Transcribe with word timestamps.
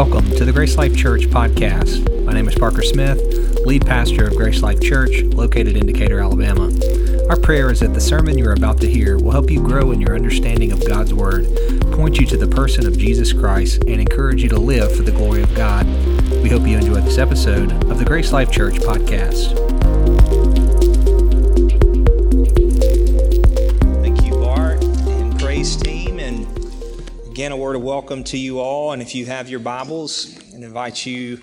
Welcome 0.00 0.30
to 0.30 0.46
the 0.46 0.52
Grace 0.52 0.78
Life 0.78 0.96
Church 0.96 1.26
podcast. 1.26 2.24
My 2.24 2.32
name 2.32 2.48
is 2.48 2.54
Parker 2.54 2.80
Smith, 2.80 3.20
lead 3.66 3.84
pastor 3.84 4.28
of 4.28 4.34
Grace 4.34 4.62
Life 4.62 4.80
Church, 4.80 5.20
located 5.24 5.76
in 5.76 5.84
Decatur, 5.84 6.20
Alabama. 6.20 6.70
Our 7.28 7.36
prayer 7.36 7.70
is 7.70 7.80
that 7.80 7.92
the 7.92 8.00
sermon 8.00 8.38
you're 8.38 8.54
about 8.54 8.80
to 8.80 8.88
hear 8.88 9.18
will 9.18 9.32
help 9.32 9.50
you 9.50 9.62
grow 9.62 9.92
in 9.92 10.00
your 10.00 10.16
understanding 10.16 10.72
of 10.72 10.88
God's 10.88 11.12
Word, 11.12 11.44
point 11.92 12.18
you 12.18 12.24
to 12.28 12.38
the 12.38 12.48
person 12.48 12.86
of 12.86 12.96
Jesus 12.96 13.34
Christ, 13.34 13.84
and 13.84 14.00
encourage 14.00 14.42
you 14.42 14.48
to 14.48 14.58
live 14.58 14.96
for 14.96 15.02
the 15.02 15.12
glory 15.12 15.42
of 15.42 15.54
God. 15.54 15.84
We 16.42 16.48
hope 16.48 16.66
you 16.66 16.78
enjoy 16.78 17.02
this 17.02 17.18
episode 17.18 17.70
of 17.90 17.98
the 17.98 18.04
Grace 18.06 18.32
Life 18.32 18.50
Church 18.50 18.76
podcast. 18.76 19.69
Again, 27.40 27.52
a 27.52 27.56
word 27.56 27.74
of 27.74 27.80
welcome 27.80 28.22
to 28.22 28.36
you 28.36 28.60
all. 28.60 28.92
And 28.92 29.00
if 29.00 29.14
you 29.14 29.24
have 29.24 29.48
your 29.48 29.60
Bibles, 29.60 30.38
and 30.52 30.62
invite 30.62 31.06
you 31.06 31.40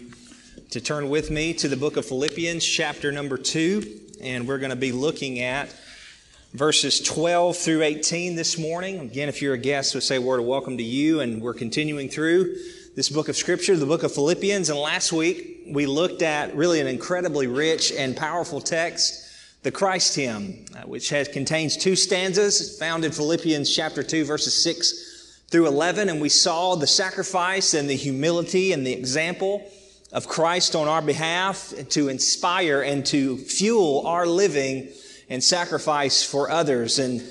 to 0.70 0.80
turn 0.80 1.10
with 1.10 1.32
me 1.32 1.56
to 1.56 1.68
the 1.68 1.76
book 1.76 1.98
of 1.98 2.06
Philippians, 2.06 2.64
chapter 2.64 3.12
number 3.12 3.36
two. 3.36 3.82
And 4.22 4.48
we're 4.48 4.60
going 4.60 4.70
to 4.70 4.76
be 4.76 4.92
looking 4.92 5.40
at 5.40 5.76
verses 6.54 7.02
12 7.02 7.58
through 7.58 7.82
18 7.82 8.36
this 8.36 8.60
morning. 8.60 9.00
Again, 9.00 9.28
if 9.28 9.42
you're 9.42 9.56
a 9.56 9.58
guest, 9.58 9.96
we'll 9.96 10.02
say 10.02 10.18
a 10.18 10.22
word 10.22 10.40
of 10.40 10.46
welcome 10.46 10.78
to 10.78 10.84
you. 10.84 11.22
And 11.22 11.42
we're 11.42 11.56
continuing 11.56 12.10
through 12.10 12.56
this 12.96 13.10
book 13.10 13.28
of 13.28 13.36
Scripture, 13.36 13.76
the 13.76 13.88
book 13.88 14.04
of 14.04 14.14
Philippians. 14.14 14.70
And 14.70 14.78
last 14.78 15.12
week, 15.12 15.64
we 15.68 15.88
looked 15.88 16.22
at 16.22 16.56
really 16.56 16.80
an 16.80 16.86
incredibly 16.86 17.48
rich 17.48 17.92
and 17.92 18.16
powerful 18.16 18.62
text 18.62 19.24
the 19.64 19.72
Christ 19.72 20.16
hymn, 20.16 20.64
uh, 20.76 20.82
which 20.82 21.10
has, 21.10 21.28
contains 21.28 21.76
two 21.76 21.96
stanzas 21.96 22.78
found 22.78 23.04
in 23.04 23.12
Philippians 23.12 23.76
chapter 23.76 24.04
2, 24.04 24.26
verses 24.26 24.64
6 24.64 25.07
through 25.50 25.68
11. 25.68 26.10
And 26.10 26.22
we 26.22 26.30
saw 26.30 26.76
the 26.76 26.88
sacrifice 26.88 27.74
and 27.74 27.90
the 27.90 27.96
humility 27.96 28.74
and 28.74 28.86
the 28.86 28.94
example 28.94 29.70
of 30.12 30.28
Christ 30.28 30.76
on 30.76 30.88
our 30.88 31.02
behalf 31.02 31.74
to 31.90 32.08
inspire 32.08 32.82
and 32.82 33.06
to 33.08 33.38
fuel 33.38 34.06
our 34.08 34.26
living 34.26 34.90
and 35.30 35.44
sacrifice 35.44 36.24
for 36.24 36.50
others. 36.50 37.00
And 37.00 37.22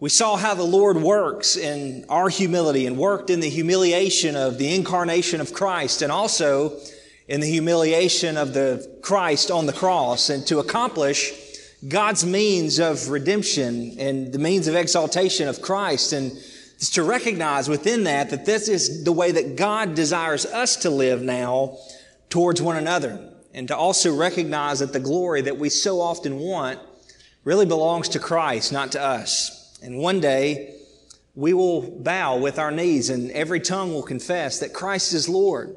we 0.00 0.08
saw 0.08 0.36
how 0.36 0.54
the 0.54 0.64
Lord 0.64 0.96
works 0.96 1.56
in 1.56 2.04
our 2.08 2.28
humility 2.28 2.86
and 2.86 2.96
worked 2.96 3.30
in 3.30 3.40
the 3.40 3.50
humiliation 3.50 4.34
of 4.34 4.58
the 4.58 4.74
incarnation 4.74 5.40
of 5.40 5.52
Christ 5.52 6.02
and 6.02 6.10
also 6.10 6.78
in 7.28 7.40
the 7.40 7.46
humiliation 7.46 8.36
of 8.36 8.54
the 8.54 8.98
Christ 9.02 9.50
on 9.50 9.66
the 9.66 9.72
cross 9.72 10.30
and 10.30 10.44
to 10.48 10.58
accomplish 10.58 11.32
God's 11.86 12.26
means 12.26 12.80
of 12.80 13.08
redemption 13.08 13.96
and 13.98 14.32
the 14.32 14.38
means 14.38 14.66
of 14.66 14.74
exaltation 14.74 15.48
of 15.48 15.62
Christ 15.62 16.12
and 16.12 16.32
it's 16.80 16.88
to 16.90 17.02
recognize 17.02 17.68
within 17.68 18.04
that 18.04 18.30
that 18.30 18.46
this 18.46 18.66
is 18.66 19.04
the 19.04 19.12
way 19.12 19.32
that 19.32 19.54
God 19.54 19.94
desires 19.94 20.46
us 20.46 20.76
to 20.76 20.88
live 20.88 21.20
now 21.20 21.76
towards 22.30 22.62
one 22.62 22.78
another 22.78 23.22
and 23.52 23.68
to 23.68 23.76
also 23.76 24.16
recognize 24.16 24.78
that 24.78 24.94
the 24.94 24.98
glory 24.98 25.42
that 25.42 25.58
we 25.58 25.68
so 25.68 26.00
often 26.00 26.38
want 26.38 26.78
really 27.44 27.66
belongs 27.66 28.08
to 28.08 28.18
Christ, 28.18 28.72
not 28.72 28.92
to 28.92 29.02
us. 29.02 29.78
And 29.82 29.98
one 29.98 30.20
day 30.20 30.74
we 31.34 31.52
will 31.52 31.82
bow 31.82 32.38
with 32.38 32.58
our 32.58 32.70
knees 32.70 33.10
and 33.10 33.30
every 33.32 33.60
tongue 33.60 33.92
will 33.92 34.02
confess 34.02 34.60
that 34.60 34.72
Christ 34.72 35.12
is 35.12 35.28
Lord. 35.28 35.76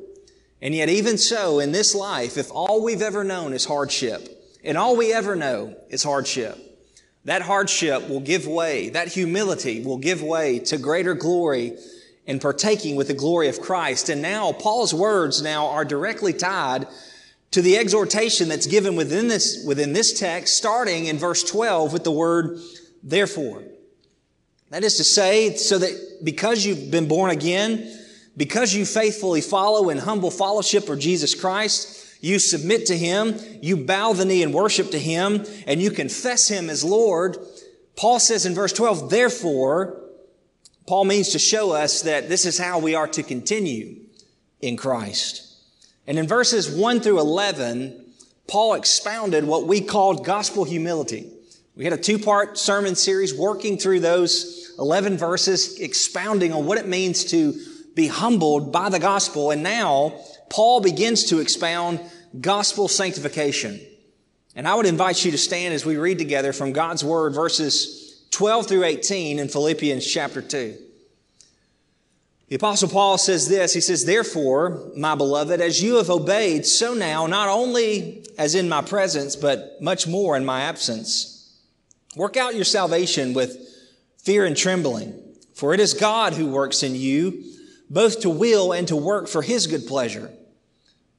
And 0.62 0.74
yet 0.74 0.88
even 0.88 1.18
so 1.18 1.59
in 1.59 1.74
this 1.74 1.94
life, 1.94 2.38
if 2.38 2.50
all 2.50 2.81
we've 2.81 3.02
ever 3.02 3.26
known 3.26 3.52
is 3.52 3.66
hardship, 3.66 4.30
and 4.64 4.78
all 4.78 4.96
we 4.96 5.12
ever 5.12 5.36
know 5.36 5.76
is 5.90 6.02
hardship. 6.02 6.72
That 7.25 7.41
hardship 7.41 8.09
will 8.09 8.19
give 8.19 8.47
way, 8.47 8.89
that 8.89 9.07
humility 9.07 9.81
will 9.81 9.97
give 9.97 10.22
way 10.22 10.59
to 10.59 10.78
greater 10.78 11.13
glory 11.13 11.78
and 12.28 12.41
partaking 12.41 12.95
with 12.95 13.07
the 13.07 13.13
glory 13.13 13.47
of 13.47 13.61
Christ. 13.61 14.09
And 14.09 14.22
now 14.22 14.51
Paul's 14.51 14.94
words 14.94 15.41
now 15.41 15.67
are 15.67 15.85
directly 15.85 16.33
tied 16.33 16.88
to 17.51 17.62
the 17.62 17.78
exhortation 17.78 18.50
that's 18.50 18.67
given 18.67 18.95
within 18.95 19.28
this, 19.28 19.63
within 19.66 19.94
this 19.94 20.19
text, 20.19 20.57
starting 20.57 21.06
in 21.06 21.17
verse 21.17 21.44
12 21.44 21.94
with 21.94 22.03
the 22.03 22.12
word 22.12 22.59
therefore. 23.03 23.63
That 24.72 24.83
is 24.83 24.97
to 24.97 25.03
say, 25.03 25.56
so 25.56 25.78
that 25.78 26.22
because 26.23 26.66
you've 26.66 26.89
been 26.89 27.07
born 27.07 27.29
again, 27.29 28.00
because 28.35 28.73
you 28.73 28.85
faithfully 28.85 29.41
follow 29.41 29.89
in 29.89 30.00
humble 30.00 30.31
fellowship 30.31 30.89
of 30.89 30.97
Jesus 30.97 31.35
Christ, 31.35 32.03
you 32.23 32.39
submit 32.39 32.85
to 32.85 32.97
Him, 32.97 33.38
you 33.61 33.75
bow 33.75 34.13
the 34.13 34.23
knee 34.23 34.44
and 34.44 34.53
worship 34.53 34.91
to 34.91 35.00
Him, 35.00 35.45
and 35.67 35.81
you 35.81 35.91
confess 35.91 36.47
Him 36.47 36.69
as 36.69 36.81
Lord. 36.81 37.38
Paul 37.97 38.17
says 38.17 38.45
in 38.45 38.56
verse 38.56 38.72
12, 38.72 39.09
therefore, 39.09 40.01
Paul 40.88 41.03
means 41.03 41.29
to 41.29 41.39
show 41.39 41.72
us 41.73 42.03
that 42.03 42.29
this 42.29 42.45
is 42.45 42.57
how 42.57 42.79
we 42.79 42.95
are 42.95 43.09
to 43.09 43.23
continue 43.23 43.97
in 44.62 44.78
Christ. 44.78 45.53
And 46.07 46.17
in 46.17 46.25
verses 46.25 46.73
1 46.73 47.01
through 47.01 47.19
11, 47.19 48.06
Paul 48.47 48.75
expounded 48.75 49.44
what 49.44 49.67
we 49.67 49.81
called 49.81 50.23
gospel 50.23 50.63
humility. 50.63 51.29
We 51.75 51.83
had 51.83 51.91
a 51.91 51.97
two-part 51.97 52.57
sermon 52.57 52.95
series 52.95 53.33
working 53.35 53.78
through 53.78 54.00
those 54.00 54.73
11 54.79 55.17
verses, 55.17 55.78
expounding 55.78 56.53
on 56.53 56.66
what 56.67 56.78
it 56.78 56.88
means 56.88 57.25
to 57.25 57.53
be 57.95 58.07
humbled 58.07 58.72
by 58.72 58.88
the 58.88 59.00
gospel. 59.00 59.51
And 59.51 59.62
now, 59.62 60.22
Paul 60.53 60.81
begins 60.81 61.24
to 61.25 61.40
expound 61.40 62.00
gospel 62.40 62.88
sanctification. 62.88 63.81
And 64.56 64.68
I 64.68 64.75
would 64.75 64.86
invite 64.86 65.25
you 65.25 65.31
to 65.31 65.38
stand 65.38 65.74
as 65.74 65.84
we 65.84 65.97
read 65.97 66.19
together 66.19 66.53
from 66.53 66.74
God's 66.74 67.03
Word, 67.03 67.34
verses 67.34 68.24
12 68.30 68.68
through 68.68 68.84
18 68.84 69.40
in 69.40 69.47
Philippians 69.47 70.06
chapter 70.06 70.44
2. 70.44 70.78
The 72.50 72.56
Apostle 72.56 72.90
Paul 72.90 73.18
says 73.18 73.50
this 73.50 73.74
He 73.74 73.81
says, 73.81 74.06
Therefore, 74.06 74.92
my 74.96 75.16
beloved, 75.16 75.59
as 75.59 75.81
you 75.81 75.96
have 75.96 76.12
obeyed, 76.12 76.68
so 76.68 76.94
now, 76.94 77.25
not 77.25 77.50
only 77.50 78.24
as 78.38 78.53
in 78.53 78.69
my 78.69 78.84
presence, 78.84 79.36
but 79.36 79.81
much 79.81 80.06
more 80.06 80.38
in 80.38 80.46
my 80.46 80.62
absence, 80.62 81.58
work 82.16 82.38
out 82.38 82.53
your 82.53 82.63
salvation 82.63 83.34
with 83.34 83.58
fear 84.19 84.46
and 84.46 84.56
trembling. 84.56 85.19
For 85.56 85.74
it 85.74 85.80
is 85.80 85.96
God 85.96 86.34
who 86.34 86.46
works 86.46 86.84
in 86.84 86.94
you, 86.94 87.44
both 87.90 88.19
to 88.22 88.30
will 88.30 88.72
and 88.72 88.88
to 88.88 88.96
work 88.96 89.28
for 89.28 89.42
his 89.42 89.66
good 89.66 89.88
pleasure. 89.88 90.31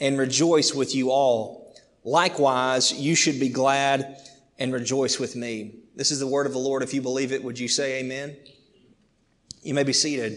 and 0.00 0.18
rejoice 0.18 0.74
with 0.74 0.94
you 0.94 1.10
all. 1.10 1.74
Likewise, 2.04 2.92
you 2.92 3.14
should 3.14 3.38
be 3.38 3.48
glad 3.48 4.18
and 4.58 4.72
rejoice 4.72 5.18
with 5.18 5.36
me. 5.36 5.74
This 5.94 6.10
is 6.10 6.18
the 6.18 6.26
word 6.26 6.46
of 6.46 6.52
the 6.52 6.58
Lord. 6.58 6.82
If 6.82 6.94
you 6.94 7.02
believe 7.02 7.32
it, 7.32 7.44
would 7.44 7.58
you 7.58 7.68
say 7.68 8.00
amen? 8.00 8.36
You 9.62 9.74
may 9.74 9.84
be 9.84 9.92
seated. 9.92 10.36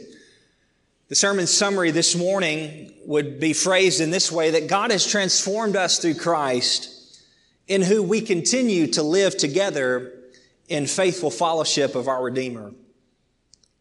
The 1.07 1.15
sermon 1.15 1.47
summary 1.47 1.91
this 1.91 2.15
morning 2.15 2.91
would 3.05 3.39
be 3.39 3.53
phrased 3.53 4.01
in 4.01 4.09
this 4.09 4.31
way 4.31 4.51
that 4.51 4.67
God 4.67 4.91
has 4.91 5.05
transformed 5.05 5.75
us 5.75 5.99
through 5.99 6.15
Christ, 6.15 7.21
in 7.67 7.81
who 7.81 8.01
we 8.03 8.21
continue 8.21 8.87
to 8.87 9.03
live 9.03 9.37
together 9.37 10.13
in 10.67 10.87
faithful 10.87 11.31
fellowship 11.31 11.95
of 11.95 12.07
our 12.07 12.23
Redeemer. 12.23 12.73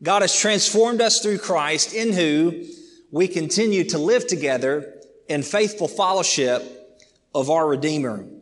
God 0.02 0.22
has 0.22 0.38
transformed 0.38 1.00
us 1.00 1.20
through 1.20 1.38
Christ, 1.38 1.94
in 1.94 2.12
who 2.12 2.64
we 3.10 3.26
continue 3.26 3.84
to 3.84 3.98
live 3.98 4.26
together 4.26 4.93
in 5.28 5.42
faithful 5.42 5.88
fellowship 5.88 6.62
of 7.34 7.50
our 7.50 7.66
Redeemer. 7.66 8.14
And 8.14 8.32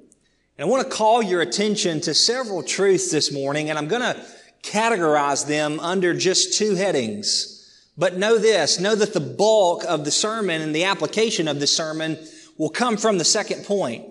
I 0.58 0.64
want 0.64 0.88
to 0.88 0.94
call 0.94 1.22
your 1.22 1.40
attention 1.40 2.00
to 2.02 2.14
several 2.14 2.62
truths 2.62 3.10
this 3.10 3.32
morning, 3.32 3.70
and 3.70 3.78
I'm 3.78 3.88
going 3.88 4.02
to 4.02 4.20
categorize 4.62 5.46
them 5.46 5.80
under 5.80 6.14
just 6.14 6.58
two 6.58 6.74
headings. 6.74 7.58
But 7.96 8.16
know 8.16 8.38
this, 8.38 8.80
know 8.80 8.94
that 8.94 9.12
the 9.12 9.20
bulk 9.20 9.84
of 9.84 10.04
the 10.04 10.10
sermon 10.10 10.62
and 10.62 10.74
the 10.74 10.84
application 10.84 11.48
of 11.48 11.60
the 11.60 11.66
sermon 11.66 12.18
will 12.58 12.70
come 12.70 12.96
from 12.96 13.18
the 13.18 13.24
second 13.24 13.64
point, 13.64 14.04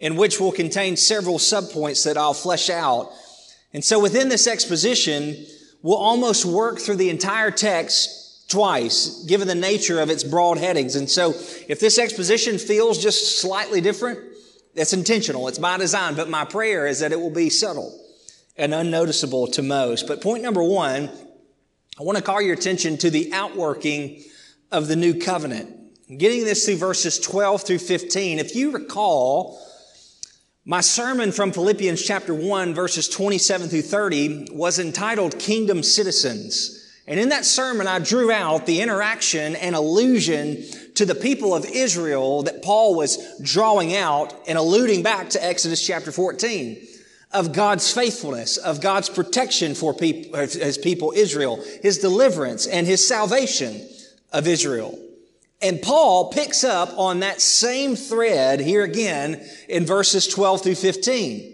in 0.00 0.16
which 0.16 0.40
will 0.40 0.52
contain 0.52 0.96
several 0.96 1.38
subpoints 1.38 2.04
that 2.04 2.16
I'll 2.16 2.34
flesh 2.34 2.68
out. 2.68 3.10
And 3.72 3.84
so 3.84 4.00
within 4.00 4.28
this 4.28 4.46
exposition, 4.46 5.46
we'll 5.82 5.96
almost 5.96 6.44
work 6.44 6.78
through 6.78 6.96
the 6.96 7.10
entire 7.10 7.50
text 7.50 8.21
twice, 8.52 9.24
given 9.24 9.48
the 9.48 9.54
nature 9.54 9.98
of 9.98 10.10
its 10.10 10.22
broad 10.22 10.58
headings. 10.58 10.94
And 10.94 11.08
so 11.10 11.30
if 11.68 11.80
this 11.80 11.98
exposition 11.98 12.58
feels 12.58 13.02
just 13.02 13.40
slightly 13.40 13.80
different, 13.80 14.20
that's 14.74 14.92
intentional. 14.92 15.48
It's 15.48 15.58
by 15.58 15.78
design. 15.78 16.14
But 16.14 16.28
my 16.28 16.44
prayer 16.44 16.86
is 16.86 17.00
that 17.00 17.12
it 17.12 17.20
will 17.20 17.32
be 17.32 17.50
subtle 17.50 17.98
and 18.56 18.74
unnoticeable 18.74 19.48
to 19.48 19.62
most. 19.62 20.06
But 20.06 20.20
point 20.20 20.42
number 20.42 20.62
one, 20.62 21.10
I 21.98 22.02
want 22.02 22.18
to 22.18 22.24
call 22.24 22.40
your 22.42 22.54
attention 22.54 22.98
to 22.98 23.10
the 23.10 23.32
outworking 23.32 24.22
of 24.70 24.86
the 24.86 24.96
new 24.96 25.14
covenant. 25.18 25.78
getting 26.18 26.44
this 26.44 26.66
through 26.66 26.76
verses 26.76 27.18
12 27.18 27.62
through 27.62 27.78
15. 27.78 28.38
If 28.38 28.54
you 28.54 28.70
recall, 28.70 29.58
my 30.64 30.80
sermon 30.80 31.32
from 31.32 31.52
Philippians 31.52 32.02
chapter 32.02 32.34
1 32.34 32.74
verses 32.74 33.08
27 33.08 33.68
through 33.68 33.82
30 33.82 34.48
was 34.52 34.78
entitled 34.78 35.38
Kingdom 35.38 35.82
Citizens. 35.82 36.81
And 37.06 37.18
in 37.18 37.30
that 37.30 37.44
sermon, 37.44 37.88
I 37.88 37.98
drew 37.98 38.30
out 38.30 38.66
the 38.66 38.80
interaction 38.80 39.56
and 39.56 39.74
allusion 39.74 40.64
to 40.94 41.04
the 41.04 41.14
people 41.14 41.54
of 41.54 41.64
Israel 41.64 42.44
that 42.44 42.62
Paul 42.62 42.94
was 42.94 43.18
drawing 43.42 43.96
out 43.96 44.34
and 44.46 44.56
alluding 44.56 45.02
back 45.02 45.30
to 45.30 45.44
Exodus 45.44 45.84
chapter 45.84 46.12
14 46.12 46.86
of 47.32 47.52
God's 47.52 47.92
faithfulness, 47.92 48.56
of 48.56 48.80
God's 48.80 49.08
protection 49.08 49.74
for 49.74 49.94
people, 49.94 50.38
his 50.38 50.78
people 50.78 51.12
Israel, 51.16 51.64
his 51.82 51.98
deliverance 51.98 52.66
and 52.66 52.86
his 52.86 53.06
salvation 53.06 53.88
of 54.32 54.46
Israel. 54.46 54.98
And 55.60 55.80
Paul 55.80 56.30
picks 56.30 56.62
up 56.64 56.96
on 56.98 57.20
that 57.20 57.40
same 57.40 57.96
thread 57.96 58.60
here 58.60 58.82
again 58.82 59.44
in 59.68 59.86
verses 59.86 60.26
12 60.26 60.62
through 60.62 60.74
15. 60.74 61.52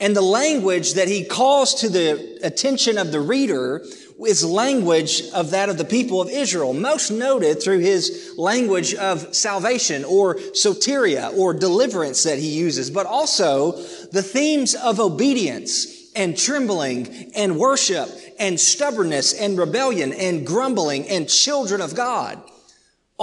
And 0.00 0.16
the 0.16 0.22
language 0.22 0.94
that 0.94 1.08
he 1.08 1.24
calls 1.24 1.74
to 1.76 1.88
the 1.88 2.40
attention 2.42 2.98
of 2.98 3.12
the 3.12 3.20
reader 3.20 3.84
is 4.24 4.44
language 4.44 5.22
of 5.34 5.50
that 5.50 5.68
of 5.68 5.78
the 5.78 5.84
people 5.84 6.20
of 6.20 6.30
Israel, 6.30 6.72
most 6.72 7.10
noted 7.10 7.62
through 7.62 7.78
his 7.78 8.34
language 8.36 8.94
of 8.94 9.34
salvation 9.34 10.04
or 10.04 10.36
soteria 10.36 11.36
or 11.36 11.54
deliverance 11.54 12.22
that 12.24 12.38
he 12.38 12.48
uses, 12.48 12.90
but 12.90 13.06
also 13.06 13.72
the 14.12 14.22
themes 14.22 14.74
of 14.74 15.00
obedience 15.00 16.10
and 16.14 16.36
trembling 16.36 17.32
and 17.34 17.58
worship 17.58 18.08
and 18.38 18.58
stubbornness 18.58 19.32
and 19.32 19.58
rebellion 19.58 20.12
and 20.12 20.46
grumbling 20.46 21.08
and 21.08 21.28
children 21.28 21.80
of 21.80 21.94
God. 21.94 22.42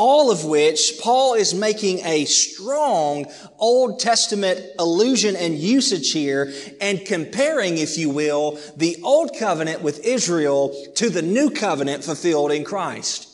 All 0.02 0.32
of 0.32 0.46
which 0.46 0.98
Paul 1.02 1.34
is 1.34 1.54
making 1.54 2.00
a 2.06 2.24
strong 2.24 3.26
Old 3.58 4.00
Testament 4.00 4.62
allusion 4.80 5.36
and 5.36 5.56
usage 5.56 6.14
here 6.14 6.54
and 6.80 7.04
comparing, 7.04 7.78
if 7.78 7.98
you 7.98 8.10
will, 8.10 8.58
the 8.78 8.96
Old 9.04 9.36
Covenant 9.38 9.82
with 9.82 10.06
Israel 10.06 10.74
to 10.96 11.10
the 11.10 11.22
New 11.22 11.50
Covenant 11.50 12.06
fulfilled 12.06 12.54
in 12.54 12.64
Christ. 12.64 13.28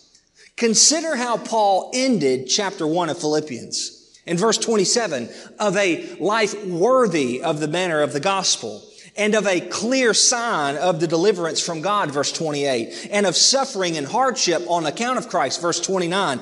Consider 0.57 1.15
how 1.15 1.38
Paul 1.38 1.91
ended 1.94 2.47
chapter 2.47 2.88
1 2.88 3.09
of 3.09 3.19
Philippians. 3.19 4.19
In 4.25 4.35
verse 4.35 4.57
27, 4.57 5.29
of 5.59 5.77
a 5.77 6.15
life 6.15 6.65
worthy 6.65 7.44
of 7.44 7.59
the 7.59 7.67
manner 7.67 8.01
of 8.01 8.12
the 8.12 8.19
gospel 8.19 8.81
and 9.17 9.33
of 9.33 9.47
a 9.47 9.62
clear 9.62 10.13
sign 10.13 10.75
of 10.75 11.00
the 11.00 11.07
deliverance 11.07 11.62
from 11.62 11.81
God, 11.81 12.12
verse 12.12 12.31
28, 12.31 13.09
and 13.12 13.25
of 13.25 13.35
suffering 13.35 13.97
and 13.97 14.06
hardship 14.06 14.63
on 14.67 14.85
account 14.85 15.17
of 15.17 15.29
Christ, 15.29 15.62
verse 15.62 15.79
29. 15.79 16.39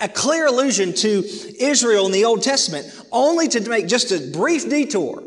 A 0.00 0.08
clear 0.08 0.46
allusion 0.46 0.92
to 0.94 1.24
Israel 1.60 2.06
in 2.06 2.12
the 2.12 2.24
Old 2.24 2.42
Testament, 2.42 2.86
only 3.12 3.46
to 3.48 3.68
make 3.68 3.86
just 3.86 4.10
a 4.10 4.32
brief 4.36 4.68
detour 4.68 5.22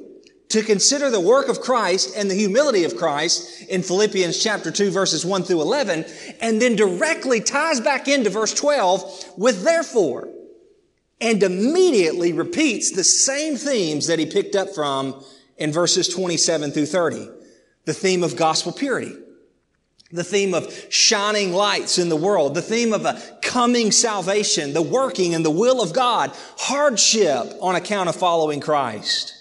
to 0.49 0.61
consider 0.61 1.09
the 1.09 1.19
work 1.19 1.47
of 1.47 1.61
Christ 1.61 2.13
and 2.17 2.29
the 2.29 2.35
humility 2.35 2.83
of 2.83 2.97
Christ 2.97 3.63
in 3.69 3.83
Philippians 3.83 4.43
chapter 4.43 4.69
2 4.69 4.91
verses 4.91 5.25
1 5.25 5.43
through 5.43 5.61
11, 5.61 6.05
and 6.41 6.61
then 6.61 6.75
directly 6.75 7.39
ties 7.39 7.79
back 7.79 8.09
into 8.09 8.29
verse 8.29 8.53
12 8.53 9.37
with 9.37 9.63
therefore, 9.63 10.27
and 11.21 11.41
immediately 11.41 12.33
repeats 12.33 12.91
the 12.91 13.03
same 13.03 13.55
themes 13.55 14.07
that 14.07 14.19
he 14.19 14.25
picked 14.25 14.55
up 14.55 14.75
from 14.75 15.23
in 15.61 15.71
verses 15.71 16.07
27 16.07 16.71
through 16.71 16.87
30. 16.87 17.29
The 17.85 17.93
theme 17.93 18.23
of 18.23 18.35
gospel 18.35 18.71
purity. 18.71 19.15
The 20.11 20.23
theme 20.23 20.55
of 20.55 20.73
shining 20.89 21.53
lights 21.53 21.99
in 21.99 22.09
the 22.09 22.15
world. 22.15 22.55
The 22.55 22.63
theme 22.63 22.93
of 22.93 23.05
a 23.05 23.21
coming 23.43 23.91
salvation. 23.91 24.73
The 24.73 24.81
working 24.81 25.35
and 25.35 25.45
the 25.45 25.51
will 25.51 25.79
of 25.81 25.93
God. 25.93 26.31
Hardship 26.57 27.53
on 27.61 27.75
account 27.75 28.09
of 28.09 28.15
following 28.15 28.59
Christ. 28.59 29.35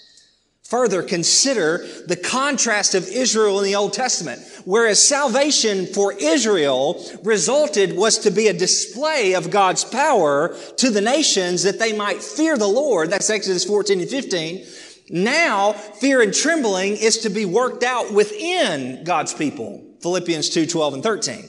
Further, 0.65 1.03
consider 1.03 1.79
the 2.07 2.17
contrast 2.17 2.95
of 2.95 3.09
Israel 3.09 3.59
in 3.59 3.65
the 3.65 3.75
Old 3.75 3.95
Testament. 3.95 4.41
Whereas 4.67 5.05
salvation 5.05 5.87
for 5.87 6.13
Israel 6.13 7.03
resulted 7.25 7.97
was 7.97 8.19
to 8.19 8.31
be 8.31 8.47
a 8.47 8.53
display 8.53 9.35
of 9.35 9.51
God's 9.51 9.85
power 9.85 10.55
to 10.77 10.91
the 10.91 11.01
nations 11.01 11.63
that 11.63 11.79
they 11.79 11.97
might 11.97 12.23
fear 12.23 12.59
the 12.59 12.69
Lord. 12.69 13.11
That's 13.11 13.31
Exodus 13.31 13.65
14 13.65 14.01
and 14.01 14.09
15. 14.09 14.67
Now, 15.13 15.73
fear 15.73 16.23
and 16.23 16.33
trembling 16.33 16.93
is 16.93 17.19
to 17.19 17.31
be 17.31 17.45
worked 17.45 17.83
out 17.83 18.13
within 18.13 19.03
God's 19.03 19.35
people. 19.35 19.85
Philippians 20.01 20.51
2, 20.51 20.67
12 20.67 20.95
and 20.95 21.03
13. 21.03 21.49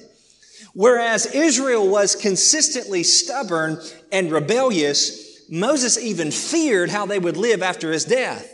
Whereas 0.74 1.28
Israel 1.28 1.88
was 1.88 2.16
consistently 2.16 3.04
stubborn 3.04 3.80
and 4.12 4.31
rebellious, 4.31 5.48
Moses 5.48 6.00
even 6.00 6.31
feared 6.31 6.90
how 6.90 7.06
they 7.06 7.19
would 7.19 7.38
live 7.38 7.62
after 7.62 7.92
his 7.92 8.04
death. 8.04 8.52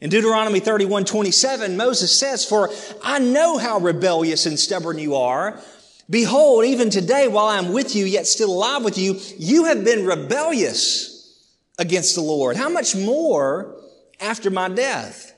In 0.00 0.08
Deuteronomy 0.08 0.60
31, 0.60 1.04
27, 1.04 1.76
Moses 1.76 2.18
says, 2.18 2.44
For 2.44 2.70
I 3.02 3.18
know 3.18 3.58
how 3.58 3.78
rebellious 3.78 4.46
and 4.46 4.58
stubborn 4.58 4.98
you 4.98 5.16
are. 5.16 5.60
Behold, 6.08 6.64
even 6.64 6.88
today, 6.88 7.28
while 7.28 7.46
I'm 7.46 7.72
with 7.74 7.94
you, 7.94 8.06
yet 8.06 8.26
still 8.26 8.52
alive 8.52 8.84
with 8.84 8.96
you, 8.96 9.20
you 9.36 9.64
have 9.64 9.84
been 9.84 10.06
rebellious 10.06 11.42
against 11.78 12.14
the 12.14 12.22
Lord. 12.22 12.56
How 12.56 12.70
much 12.70 12.94
more 12.94 13.75
after 14.20 14.50
my 14.50 14.68
death. 14.68 15.34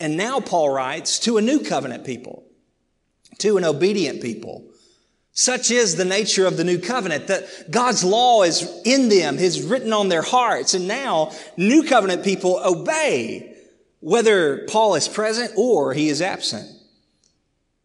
And 0.00 0.16
now 0.16 0.40
Paul 0.40 0.70
writes 0.70 1.18
to 1.20 1.38
a 1.38 1.42
new 1.42 1.60
covenant 1.60 2.04
people, 2.04 2.44
to 3.38 3.56
an 3.56 3.64
obedient 3.64 4.22
people. 4.22 4.64
Such 5.32 5.70
is 5.70 5.94
the 5.94 6.04
nature 6.04 6.46
of 6.46 6.56
the 6.56 6.64
new 6.64 6.78
covenant 6.78 7.28
that 7.28 7.70
God's 7.70 8.02
law 8.02 8.42
is 8.42 8.68
in 8.84 9.08
them, 9.08 9.38
is 9.38 9.62
written 9.62 9.92
on 9.92 10.08
their 10.08 10.22
hearts. 10.22 10.74
And 10.74 10.88
now 10.88 11.32
new 11.56 11.84
covenant 11.84 12.24
people 12.24 12.60
obey 12.64 13.54
whether 14.00 14.66
Paul 14.68 14.94
is 14.94 15.08
present 15.08 15.52
or 15.56 15.94
he 15.94 16.08
is 16.08 16.22
absent. 16.22 16.68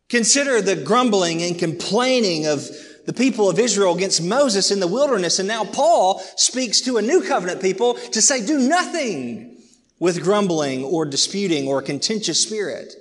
Consider 0.10 0.62
the 0.62 0.76
grumbling 0.76 1.42
and 1.42 1.58
complaining 1.58 2.48
of 2.48 2.68
the 3.06 3.14
people 3.14 3.50
of 3.50 3.60
Israel 3.60 3.96
against 3.96 4.22
Moses 4.22 4.72
in 4.72 4.80
the 4.80 4.88
wilderness. 4.88 5.40
And 5.40 5.48
now 5.48 5.66
Paul 5.66 6.20
speaks 6.38 6.82
to 6.82 6.98
a 6.98 7.02
new 7.02 7.22
covenant 7.24 7.62
people 7.62 7.96
to 7.96 8.22
say, 8.22 8.46
do 8.46 8.60
nothing 8.60 9.52
with 10.00 10.24
grumbling 10.24 10.84
or 10.84 11.06
disputing 11.06 11.68
or 11.68 11.82
contentious 11.82 12.42
spirit. 12.42 12.94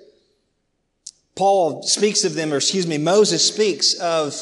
Paul 1.35 1.83
speaks 1.83 2.25
of 2.25 2.35
them, 2.35 2.53
or 2.53 2.57
excuse 2.57 2.87
me, 2.87 2.99
Moses 2.99 3.47
speaks 3.47 3.95
of 3.95 4.35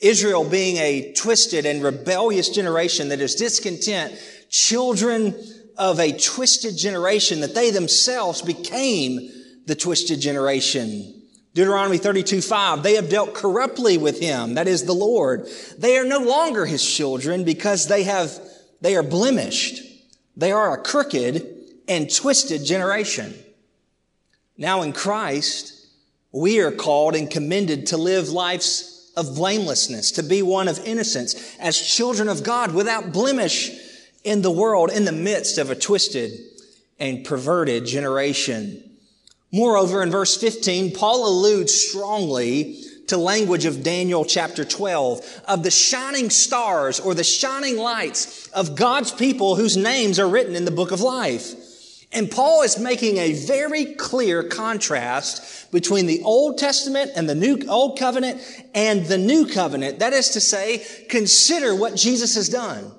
Israel 0.00 0.48
being 0.48 0.76
a 0.76 1.12
twisted 1.14 1.64
and 1.64 1.82
rebellious 1.82 2.48
generation 2.48 3.08
that 3.08 3.20
is 3.20 3.34
discontent, 3.34 4.14
children 4.50 5.34
of 5.78 6.00
a 6.00 6.16
twisted 6.18 6.76
generation, 6.76 7.40
that 7.40 7.54
they 7.54 7.70
themselves 7.70 8.42
became 8.42 9.30
the 9.66 9.74
twisted 9.74 10.20
generation. 10.20 11.12
Deuteronomy 11.54 11.96
32, 11.96 12.42
5, 12.42 12.82
they 12.82 12.94
have 12.94 13.08
dealt 13.08 13.32
corruptly 13.32 13.96
with 13.96 14.20
him, 14.20 14.54
that 14.54 14.68
is 14.68 14.84
the 14.84 14.92
Lord. 14.92 15.48
They 15.78 15.96
are 15.96 16.04
no 16.04 16.18
longer 16.18 16.66
his 16.66 16.84
children 16.84 17.44
because 17.44 17.88
they 17.88 18.02
have, 18.02 18.38
they 18.82 18.94
are 18.94 19.02
blemished. 19.02 19.82
They 20.36 20.52
are 20.52 20.74
a 20.74 20.82
crooked 20.82 21.46
and 21.88 22.12
twisted 22.12 22.64
generation. 22.64 23.34
Now 24.58 24.82
in 24.82 24.92
Christ, 24.92 25.86
we 26.32 26.60
are 26.60 26.72
called 26.72 27.14
and 27.14 27.30
commended 27.30 27.86
to 27.88 27.96
live 27.96 28.28
lives 28.28 29.12
of 29.16 29.34
blamelessness, 29.34 30.12
to 30.12 30.22
be 30.22 30.42
one 30.42 30.68
of 30.68 30.84
innocence 30.86 31.56
as 31.58 31.80
children 31.80 32.28
of 32.28 32.42
God 32.42 32.74
without 32.74 33.12
blemish 33.12 33.70
in 34.24 34.42
the 34.42 34.50
world 34.50 34.90
in 34.90 35.04
the 35.04 35.12
midst 35.12 35.56
of 35.56 35.70
a 35.70 35.74
twisted 35.74 36.32
and 36.98 37.24
perverted 37.24 37.86
generation. 37.86 38.82
Moreover, 39.52 40.02
in 40.02 40.10
verse 40.10 40.36
15, 40.36 40.92
Paul 40.92 41.28
alludes 41.28 41.72
strongly 41.72 42.82
to 43.08 43.16
language 43.16 43.64
of 43.64 43.82
Daniel 43.82 44.24
chapter 44.24 44.64
12, 44.64 45.42
of 45.46 45.62
the 45.62 45.70
shining 45.70 46.30
stars 46.30 47.00
or 47.00 47.14
the 47.14 47.24
shining 47.24 47.76
lights 47.76 48.48
of 48.48 48.76
God's 48.76 49.12
people 49.12 49.56
whose 49.56 49.76
names 49.76 50.18
are 50.18 50.28
written 50.28 50.56
in 50.56 50.64
the 50.64 50.70
book 50.70 50.92
of 50.92 51.00
life. 51.00 51.54
And 52.12 52.30
Paul 52.30 52.62
is 52.62 52.78
making 52.78 53.18
a 53.18 53.32
very 53.32 53.94
clear 53.94 54.42
contrast 54.42 55.70
between 55.72 56.06
the 56.06 56.22
Old 56.22 56.56
Testament 56.56 57.10
and 57.14 57.28
the 57.28 57.34
New 57.34 57.60
Old 57.68 57.98
Covenant 57.98 58.40
and 58.74 59.04
the 59.06 59.18
New 59.18 59.46
Covenant. 59.46 59.98
That 59.98 60.12
is 60.12 60.30
to 60.30 60.40
say, 60.40 60.86
consider 61.08 61.74
what 61.74 61.96
Jesus 61.96 62.36
has 62.36 62.48
done. 62.48 62.92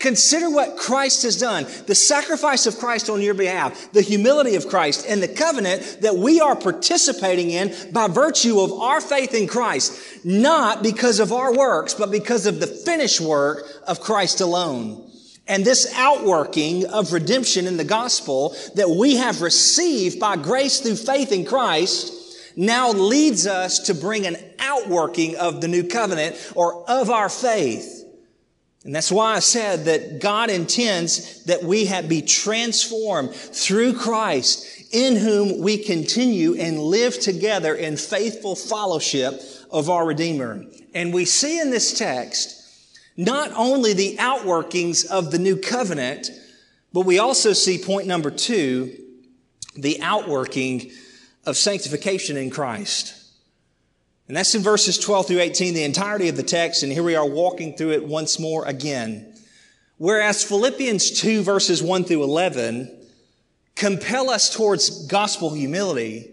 Consider 0.00 0.48
what 0.48 0.78
Christ 0.78 1.24
has 1.24 1.38
done, 1.38 1.66
the 1.86 1.94
sacrifice 1.94 2.64
of 2.66 2.78
Christ 2.78 3.10
on 3.10 3.20
your 3.20 3.34
behalf, 3.34 3.92
the 3.92 4.00
humility 4.00 4.54
of 4.54 4.66
Christ, 4.66 5.04
and 5.06 5.22
the 5.22 5.28
covenant 5.28 5.98
that 6.00 6.16
we 6.16 6.40
are 6.40 6.56
participating 6.56 7.50
in 7.50 7.74
by 7.92 8.08
virtue 8.08 8.60
of 8.60 8.72
our 8.72 9.02
faith 9.02 9.34
in 9.34 9.46
Christ, 9.46 10.24
not 10.24 10.82
because 10.82 11.20
of 11.20 11.32
our 11.32 11.54
works, 11.54 11.92
but 11.92 12.10
because 12.10 12.46
of 12.46 12.60
the 12.60 12.66
finished 12.66 13.20
work 13.20 13.66
of 13.86 14.00
Christ 14.00 14.40
alone. 14.40 15.06
And 15.46 15.66
this 15.66 15.92
outworking 15.94 16.86
of 16.86 17.12
redemption 17.12 17.66
in 17.66 17.76
the 17.76 17.84
gospel 17.84 18.56
that 18.76 18.88
we 18.88 19.16
have 19.16 19.42
received 19.42 20.18
by 20.18 20.36
grace 20.36 20.80
through 20.80 20.96
faith 20.96 21.30
in 21.30 21.44
Christ 21.44 22.14
now 22.56 22.90
leads 22.90 23.46
us 23.46 23.80
to 23.80 23.94
bring 23.94 24.26
an 24.26 24.38
outworking 24.60 25.36
of 25.36 25.60
the 25.60 25.68
new 25.68 25.86
covenant 25.86 26.36
or 26.54 26.88
of 26.88 27.10
our 27.10 27.28
faith 27.28 27.99
And 28.84 28.94
that's 28.94 29.12
why 29.12 29.34
I 29.34 29.40
said 29.40 29.84
that 29.84 30.20
God 30.20 30.48
intends 30.48 31.44
that 31.44 31.62
we 31.62 31.86
have 31.86 32.08
be 32.08 32.22
transformed 32.22 33.34
through 33.34 33.94
Christ 33.94 34.66
in 34.90 35.16
whom 35.16 35.60
we 35.60 35.76
continue 35.76 36.54
and 36.54 36.78
live 36.78 37.20
together 37.20 37.74
in 37.74 37.96
faithful 37.96 38.56
fellowship 38.56 39.42
of 39.70 39.90
our 39.90 40.06
Redeemer. 40.06 40.64
And 40.94 41.12
we 41.12 41.26
see 41.26 41.60
in 41.60 41.70
this 41.70 41.96
text 41.96 42.56
not 43.16 43.52
only 43.54 43.92
the 43.92 44.16
outworkings 44.16 45.06
of 45.06 45.30
the 45.30 45.38
new 45.38 45.56
covenant, 45.56 46.30
but 46.92 47.02
we 47.02 47.18
also 47.18 47.52
see 47.52 47.76
point 47.76 48.06
number 48.06 48.30
two, 48.30 48.96
the 49.76 50.00
outworking 50.00 50.90
of 51.44 51.56
sanctification 51.56 52.38
in 52.38 52.50
Christ. 52.50 53.14
And 54.30 54.36
that's 54.36 54.54
in 54.54 54.62
verses 54.62 54.96
12 54.96 55.26
through 55.26 55.40
18, 55.40 55.74
the 55.74 55.82
entirety 55.82 56.28
of 56.28 56.36
the 56.36 56.44
text. 56.44 56.84
And 56.84 56.92
here 56.92 57.02
we 57.02 57.16
are 57.16 57.26
walking 57.28 57.76
through 57.76 57.94
it 57.94 58.04
once 58.04 58.38
more 58.38 58.64
again. 58.64 59.34
Whereas 59.96 60.44
Philippians 60.44 61.20
2 61.20 61.42
verses 61.42 61.82
1 61.82 62.04
through 62.04 62.22
11 62.22 62.96
compel 63.74 64.30
us 64.30 64.54
towards 64.54 65.08
gospel 65.08 65.52
humility, 65.52 66.30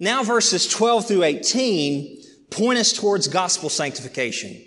now 0.00 0.24
verses 0.24 0.66
12 0.66 1.06
through 1.06 1.22
18 1.22 2.20
point 2.50 2.80
us 2.80 2.92
towards 2.92 3.28
gospel 3.28 3.68
sanctification, 3.68 4.60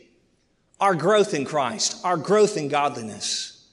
our 0.80 0.96
growth 0.96 1.34
in 1.34 1.44
Christ, 1.44 2.00
our 2.06 2.16
growth 2.16 2.56
in 2.56 2.70
godliness. 2.70 3.68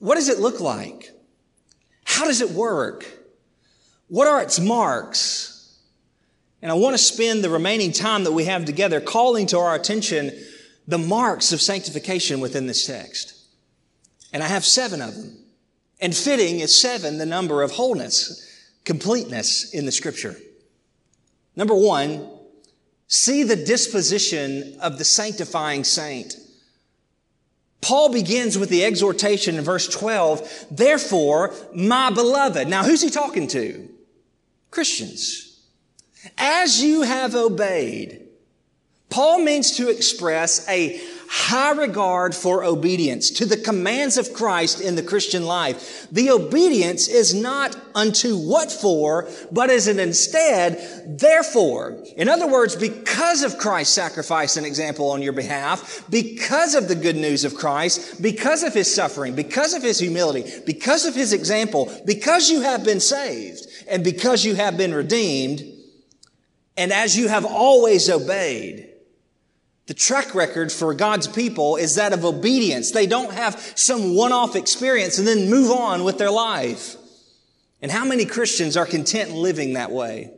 What 0.00 0.16
does 0.16 0.28
it 0.28 0.40
look 0.40 0.58
like? 0.58 1.12
How 2.02 2.24
does 2.24 2.40
it 2.40 2.50
work? 2.50 3.06
What 4.08 4.26
are 4.26 4.42
its 4.42 4.58
marks? 4.58 5.54
And 6.60 6.72
I 6.72 6.74
want 6.74 6.94
to 6.94 7.02
spend 7.02 7.44
the 7.44 7.50
remaining 7.50 7.92
time 7.92 8.24
that 8.24 8.32
we 8.32 8.44
have 8.44 8.64
together 8.64 9.00
calling 9.00 9.46
to 9.48 9.58
our 9.58 9.74
attention 9.74 10.32
the 10.86 10.98
marks 10.98 11.52
of 11.52 11.60
sanctification 11.60 12.40
within 12.40 12.66
this 12.66 12.86
text. 12.86 13.34
And 14.32 14.42
I 14.42 14.48
have 14.48 14.64
seven 14.64 15.00
of 15.00 15.14
them. 15.14 15.38
And 16.00 16.14
fitting 16.14 16.60
is 16.60 16.78
seven 16.78 17.18
the 17.18 17.26
number 17.26 17.62
of 17.62 17.72
wholeness, 17.72 18.70
completeness 18.84 19.72
in 19.72 19.84
the 19.86 19.92
scripture. 19.92 20.36
Number 21.56 21.74
one, 21.74 22.28
see 23.06 23.42
the 23.42 23.56
disposition 23.56 24.78
of 24.80 24.98
the 24.98 25.04
sanctifying 25.04 25.84
saint. 25.84 26.36
Paul 27.80 28.12
begins 28.12 28.58
with 28.58 28.70
the 28.70 28.84
exhortation 28.84 29.56
in 29.56 29.64
verse 29.64 29.88
12, 29.88 30.66
therefore, 30.70 31.54
my 31.74 32.10
beloved. 32.10 32.66
Now, 32.68 32.82
who's 32.82 33.02
he 33.02 33.10
talking 33.10 33.46
to? 33.48 33.88
Christians. 34.70 35.47
As 36.36 36.82
you 36.82 37.02
have 37.02 37.34
obeyed, 37.34 38.22
Paul 39.10 39.38
means 39.38 39.76
to 39.76 39.88
express 39.88 40.68
a 40.68 41.00
high 41.30 41.72
regard 41.72 42.34
for 42.34 42.64
obedience 42.64 43.30
to 43.30 43.44
the 43.44 43.56
commands 43.56 44.16
of 44.16 44.32
Christ 44.32 44.80
in 44.80 44.96
the 44.96 45.02
Christian 45.02 45.44
life. 45.44 46.06
The 46.10 46.30
obedience 46.30 47.06
is 47.06 47.34
not 47.34 47.76
unto 47.94 48.36
what 48.36 48.72
for, 48.72 49.28
but 49.52 49.68
is 49.68 49.88
an 49.88 49.98
instead, 49.98 51.18
therefore. 51.18 52.02
In 52.16 52.30
other 52.30 52.46
words, 52.46 52.76
because 52.76 53.42
of 53.42 53.58
Christ's 53.58 53.94
sacrifice 53.94 54.56
and 54.56 54.66
example 54.66 55.10
on 55.10 55.20
your 55.20 55.34
behalf, 55.34 56.02
because 56.08 56.74
of 56.74 56.88
the 56.88 56.94
good 56.94 57.16
news 57.16 57.44
of 57.44 57.54
Christ, 57.54 58.22
because 58.22 58.62
of 58.62 58.72
his 58.72 58.92
suffering, 58.92 59.34
because 59.34 59.74
of 59.74 59.82
his 59.82 59.98
humility, 59.98 60.50
because 60.64 61.04
of 61.04 61.14
his 61.14 61.34
example, 61.34 61.92
because 62.06 62.48
you 62.48 62.62
have 62.62 62.84
been 62.84 63.00
saved, 63.00 63.66
and 63.86 64.02
because 64.02 64.46
you 64.46 64.54
have 64.54 64.78
been 64.78 64.94
redeemed, 64.94 65.62
and 66.78 66.92
as 66.92 67.18
you 67.18 67.28
have 67.28 67.44
always 67.44 68.08
obeyed, 68.08 68.88
the 69.86 69.94
track 69.94 70.34
record 70.34 70.70
for 70.70 70.94
God's 70.94 71.26
people 71.26 71.76
is 71.76 71.96
that 71.96 72.12
of 72.12 72.24
obedience. 72.24 72.92
They 72.92 73.06
don't 73.06 73.32
have 73.32 73.60
some 73.74 74.14
one-off 74.14 74.54
experience 74.54 75.18
and 75.18 75.26
then 75.26 75.50
move 75.50 75.72
on 75.72 76.04
with 76.04 76.18
their 76.18 76.30
life. 76.30 76.96
And 77.82 77.90
how 77.90 78.04
many 78.04 78.24
Christians 78.24 78.76
are 78.76 78.86
content 78.86 79.32
living 79.32 79.72
that 79.72 79.90
way? 79.90 80.30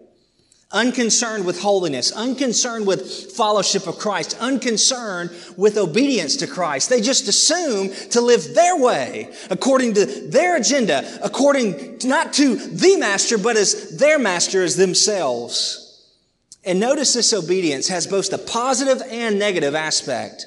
Unconcerned 0.72 1.44
with 1.44 1.60
holiness, 1.60 2.12
unconcerned 2.12 2.86
with 2.86 3.32
fellowship 3.32 3.88
of 3.88 3.98
Christ, 3.98 4.36
unconcerned 4.40 5.30
with 5.56 5.76
obedience 5.76 6.36
to 6.36 6.46
Christ. 6.46 6.88
They 6.88 7.00
just 7.00 7.26
assume 7.26 7.90
to 8.10 8.20
live 8.20 8.54
their 8.54 8.76
way, 8.76 9.34
according 9.50 9.94
to 9.94 10.06
their 10.28 10.56
agenda, 10.56 11.18
according 11.24 11.98
not 12.04 12.32
to 12.34 12.54
the 12.54 12.96
master, 12.98 13.36
but 13.36 13.56
as 13.56 13.98
their 13.98 14.18
master 14.18 14.62
as 14.62 14.76
themselves. 14.76 15.89
And 16.64 16.78
notice 16.78 17.14
this 17.14 17.32
obedience 17.32 17.88
has 17.88 18.06
both 18.06 18.30
the 18.30 18.38
positive 18.38 19.02
and 19.10 19.38
negative 19.38 19.74
aspect. 19.74 20.46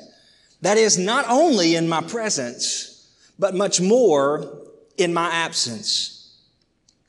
That 0.61 0.77
is 0.77 0.97
not 0.97 1.25
only 1.27 1.75
in 1.75 1.89
my 1.89 2.01
presence, 2.01 3.11
but 3.39 3.55
much 3.55 3.81
more 3.81 4.61
in 4.97 5.13
my 5.13 5.29
absence. 5.29 6.37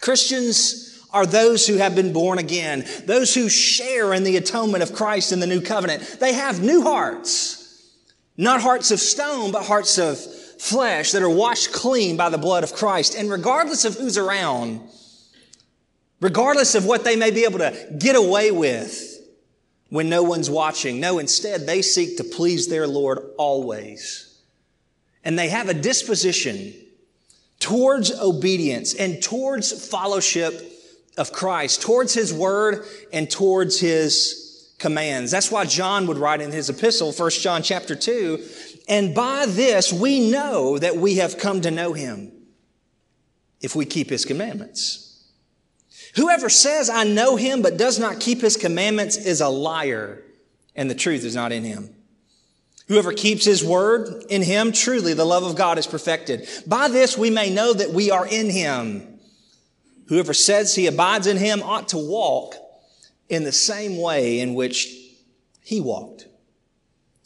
Christians 0.00 1.06
are 1.12 1.26
those 1.26 1.66
who 1.66 1.76
have 1.76 1.94
been 1.94 2.12
born 2.12 2.38
again, 2.38 2.84
those 3.04 3.34
who 3.34 3.48
share 3.48 4.12
in 4.12 4.24
the 4.24 4.36
atonement 4.36 4.82
of 4.82 4.94
Christ 4.94 5.32
in 5.32 5.40
the 5.40 5.46
new 5.46 5.60
covenant. 5.60 6.16
They 6.18 6.32
have 6.32 6.62
new 6.62 6.82
hearts, 6.82 7.92
not 8.36 8.60
hearts 8.60 8.90
of 8.90 8.98
stone, 8.98 9.52
but 9.52 9.64
hearts 9.64 9.98
of 9.98 10.18
flesh 10.18 11.12
that 11.12 11.22
are 11.22 11.30
washed 11.30 11.72
clean 11.72 12.16
by 12.16 12.30
the 12.30 12.38
blood 12.38 12.64
of 12.64 12.74
Christ. 12.74 13.14
And 13.14 13.30
regardless 13.30 13.84
of 13.84 13.94
who's 13.94 14.18
around, 14.18 14.80
regardless 16.24 16.74
of 16.74 16.86
what 16.86 17.04
they 17.04 17.16
may 17.16 17.30
be 17.30 17.44
able 17.44 17.58
to 17.58 17.96
get 17.98 18.16
away 18.16 18.50
with 18.50 19.20
when 19.90 20.08
no 20.08 20.22
one's 20.22 20.48
watching. 20.48 20.98
No, 20.98 21.18
instead, 21.18 21.66
they 21.66 21.82
seek 21.82 22.16
to 22.16 22.24
please 22.24 22.66
their 22.66 22.86
Lord 22.86 23.18
always. 23.36 24.34
And 25.22 25.38
they 25.38 25.50
have 25.50 25.68
a 25.68 25.74
disposition 25.74 26.72
towards 27.60 28.10
obedience 28.10 28.94
and 28.94 29.22
towards 29.22 29.86
fellowship 29.90 30.62
of 31.18 31.30
Christ, 31.30 31.82
towards 31.82 32.14
His 32.14 32.32
Word 32.32 32.86
and 33.12 33.30
towards 33.30 33.78
His 33.78 34.72
commands. 34.78 35.30
That's 35.30 35.50
why 35.50 35.66
John 35.66 36.06
would 36.06 36.16
write 36.16 36.40
in 36.40 36.52
his 36.52 36.70
epistle, 36.70 37.12
1 37.12 37.30
John 37.32 37.62
chapter 37.62 37.94
2, 37.94 38.42
and 38.88 39.14
by 39.14 39.44
this 39.44 39.92
we 39.92 40.30
know 40.30 40.78
that 40.78 40.96
we 40.96 41.16
have 41.16 41.36
come 41.36 41.60
to 41.60 41.70
know 41.70 41.92
Him 41.92 42.32
if 43.60 43.76
we 43.76 43.84
keep 43.84 44.08
His 44.08 44.24
commandments. 44.24 45.13
Whoever 46.16 46.48
says, 46.48 46.88
I 46.88 47.04
know 47.04 47.36
him, 47.36 47.62
but 47.62 47.76
does 47.76 47.98
not 47.98 48.20
keep 48.20 48.40
his 48.40 48.56
commandments 48.56 49.16
is 49.16 49.40
a 49.40 49.48
liar, 49.48 50.22
and 50.76 50.88
the 50.88 50.94
truth 50.94 51.24
is 51.24 51.34
not 51.34 51.52
in 51.52 51.64
him. 51.64 51.90
Whoever 52.86 53.12
keeps 53.12 53.44
his 53.44 53.64
word 53.64 54.24
in 54.28 54.42
him, 54.42 54.70
truly 54.70 55.14
the 55.14 55.24
love 55.24 55.42
of 55.42 55.56
God 55.56 55.78
is 55.78 55.86
perfected. 55.86 56.48
By 56.66 56.88
this 56.88 57.16
we 57.16 57.30
may 57.30 57.52
know 57.52 57.72
that 57.72 57.90
we 57.90 58.10
are 58.10 58.26
in 58.26 58.50
him. 58.50 59.18
Whoever 60.08 60.34
says 60.34 60.74
he 60.74 60.86
abides 60.86 61.26
in 61.26 61.38
him 61.38 61.62
ought 61.62 61.88
to 61.88 61.98
walk 61.98 62.54
in 63.28 63.44
the 63.44 63.52
same 63.52 63.96
way 63.96 64.40
in 64.40 64.54
which 64.54 64.94
he 65.62 65.80
walked. 65.80 66.26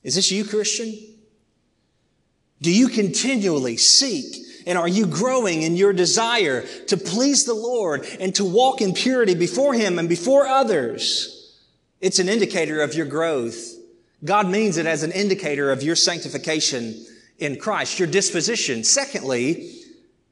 Is 0.05 0.15
this 0.15 0.31
you, 0.31 0.45
Christian? 0.45 0.97
Do 2.63 2.73
you 2.73 2.89
continually 2.89 3.77
seek 3.77 4.37
and 4.69 4.77
are 4.77 4.87
you 4.87 5.07
growing 5.07 5.63
in 5.63 5.77
your 5.77 5.95
desire 5.95 6.67
to 6.89 6.97
please 6.99 7.47
the 7.47 7.55
Lord 7.55 8.07
and 8.21 8.35
to 8.35 8.45
walk 8.45 8.83
in 8.83 8.93
purity 8.93 9.35
before 9.35 9.73
Him 9.73 9.99
and 9.99 10.09
before 10.09 10.47
others? 10.47 11.57
It's 12.03 12.19
an 12.19 12.29
indicator 12.29 12.83
of 12.83 12.95
your 12.95 13.07
growth. 13.07 13.57
God 14.23 14.47
means 14.47 14.77
it 14.77 14.85
as 14.85 15.03
an 15.03 15.13
indicator 15.13 15.73
of 15.73 15.83
your 15.83 15.97
sanctification 15.97 17.07
in 17.39 17.59
Christ, 17.59 17.99
your 17.99 18.09
disposition. 18.09 18.85
Secondly, 18.85 19.73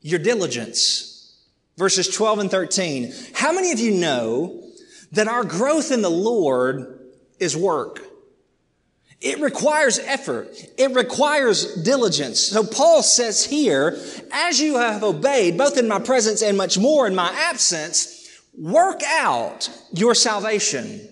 your 0.03 0.19
diligence. 0.19 1.35
Verses 1.79 2.07
12 2.09 2.39
and 2.41 2.51
13. 2.51 3.15
How 3.33 3.53
many 3.53 3.73
of 3.73 3.81
you 3.81 3.93
know 3.93 4.63
that 5.13 5.29
our 5.29 5.45
growth 5.45 5.91
in 5.91 6.03
the 6.03 6.11
Lord 6.11 7.01
is 7.41 7.57
work? 7.57 8.06
It 9.21 9.41
requires 9.41 9.99
effort. 9.99 10.49
It 10.77 10.95
requires 10.95 11.83
diligence. 11.83 12.41
So 12.41 12.65
Paul 12.65 13.03
says 13.03 13.45
here, 13.45 13.99
as 14.31 14.61
you 14.61 14.77
have 14.77 15.03
obeyed, 15.03 15.57
both 15.57 15.79
in 15.79 15.89
my 15.89 15.99
presence 15.99 16.43
and 16.43 16.57
much 16.57 16.79
more 16.79 17.07
in 17.07 17.15
my 17.15 17.31
absence, 17.33 18.29
work 18.57 19.03
out 19.05 19.71
your 19.93 20.15
salvation. 20.15 21.09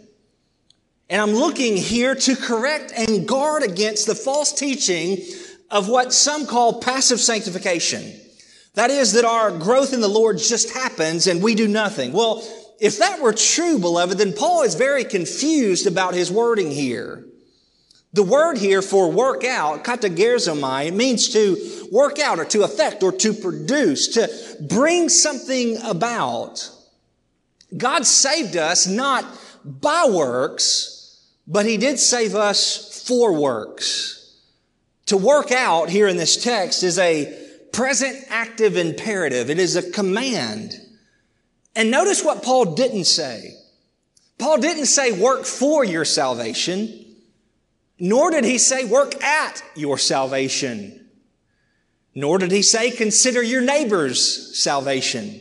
And 1.08 1.20
I'm 1.20 1.32
looking 1.32 1.76
here 1.76 2.14
to 2.14 2.36
correct 2.36 2.92
and 2.96 3.26
guard 3.26 3.62
against 3.62 4.06
the 4.06 4.14
false 4.14 4.52
teaching 4.52 5.18
of 5.70 5.88
what 5.88 6.12
some 6.12 6.46
call 6.46 6.80
passive 6.80 7.20
sanctification. 7.20 8.20
That 8.74 8.90
is 8.90 9.12
that 9.12 9.24
our 9.24 9.50
growth 9.50 9.92
in 9.92 10.00
the 10.00 10.08
Lord 10.08 10.38
just 10.38 10.72
happens 10.72 11.26
and 11.26 11.42
we 11.42 11.54
do 11.54 11.68
nothing. 11.68 12.12
Well, 12.12 12.42
if 12.80 12.98
that 12.98 13.20
were 13.20 13.32
true, 13.32 13.78
beloved, 13.78 14.18
then 14.18 14.32
Paul 14.32 14.62
is 14.62 14.74
very 14.74 15.04
confused 15.04 15.86
about 15.86 16.14
his 16.14 16.30
wording 16.30 16.70
here. 16.70 17.24
The 18.14 18.22
word 18.22 18.58
here 18.58 18.80
for 18.80 19.10
work 19.10 19.42
out, 19.42 19.82
katergazomai, 19.82 20.86
it 20.86 20.94
means 20.94 21.30
to 21.30 21.88
work 21.90 22.20
out 22.20 22.38
or 22.38 22.44
to 22.46 22.62
affect 22.62 23.02
or 23.02 23.10
to 23.10 23.32
produce, 23.34 24.06
to 24.14 24.30
bring 24.68 25.08
something 25.08 25.76
about. 25.82 26.70
God 27.76 28.06
saved 28.06 28.56
us 28.56 28.86
not 28.86 29.24
by 29.64 30.06
works, 30.08 31.28
but 31.48 31.66
He 31.66 31.76
did 31.76 31.98
save 31.98 32.36
us 32.36 33.04
for 33.04 33.32
works. 33.32 34.38
To 35.06 35.16
work 35.16 35.50
out 35.50 35.90
here 35.90 36.06
in 36.06 36.16
this 36.16 36.40
text 36.40 36.84
is 36.84 37.00
a 37.00 37.36
present 37.72 38.16
active 38.28 38.76
imperative. 38.76 39.50
It 39.50 39.58
is 39.58 39.74
a 39.74 39.90
command. 39.90 40.74
And 41.74 41.90
notice 41.90 42.24
what 42.24 42.44
Paul 42.44 42.76
didn't 42.76 43.06
say. 43.06 43.54
Paul 44.38 44.58
didn't 44.58 44.86
say 44.86 45.10
work 45.10 45.44
for 45.44 45.84
your 45.84 46.04
salvation, 46.04 47.03
nor 47.98 48.30
did 48.30 48.44
he 48.44 48.58
say 48.58 48.84
work 48.84 49.22
at 49.22 49.62
your 49.74 49.98
salvation, 49.98 51.08
nor 52.14 52.38
did 52.38 52.50
he 52.50 52.62
say 52.62 52.90
consider 52.90 53.42
your 53.42 53.62
neighbor's 53.62 54.58
salvation. 54.58 55.40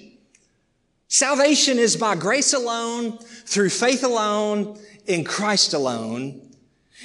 Salvation 1.08 1.78
is 1.78 1.96
by 1.96 2.16
grace 2.16 2.54
alone, 2.54 3.18
through 3.46 3.70
faith 3.70 4.04
alone, 4.04 4.80
in 5.06 5.24
Christ 5.24 5.74
alone. 5.74 6.42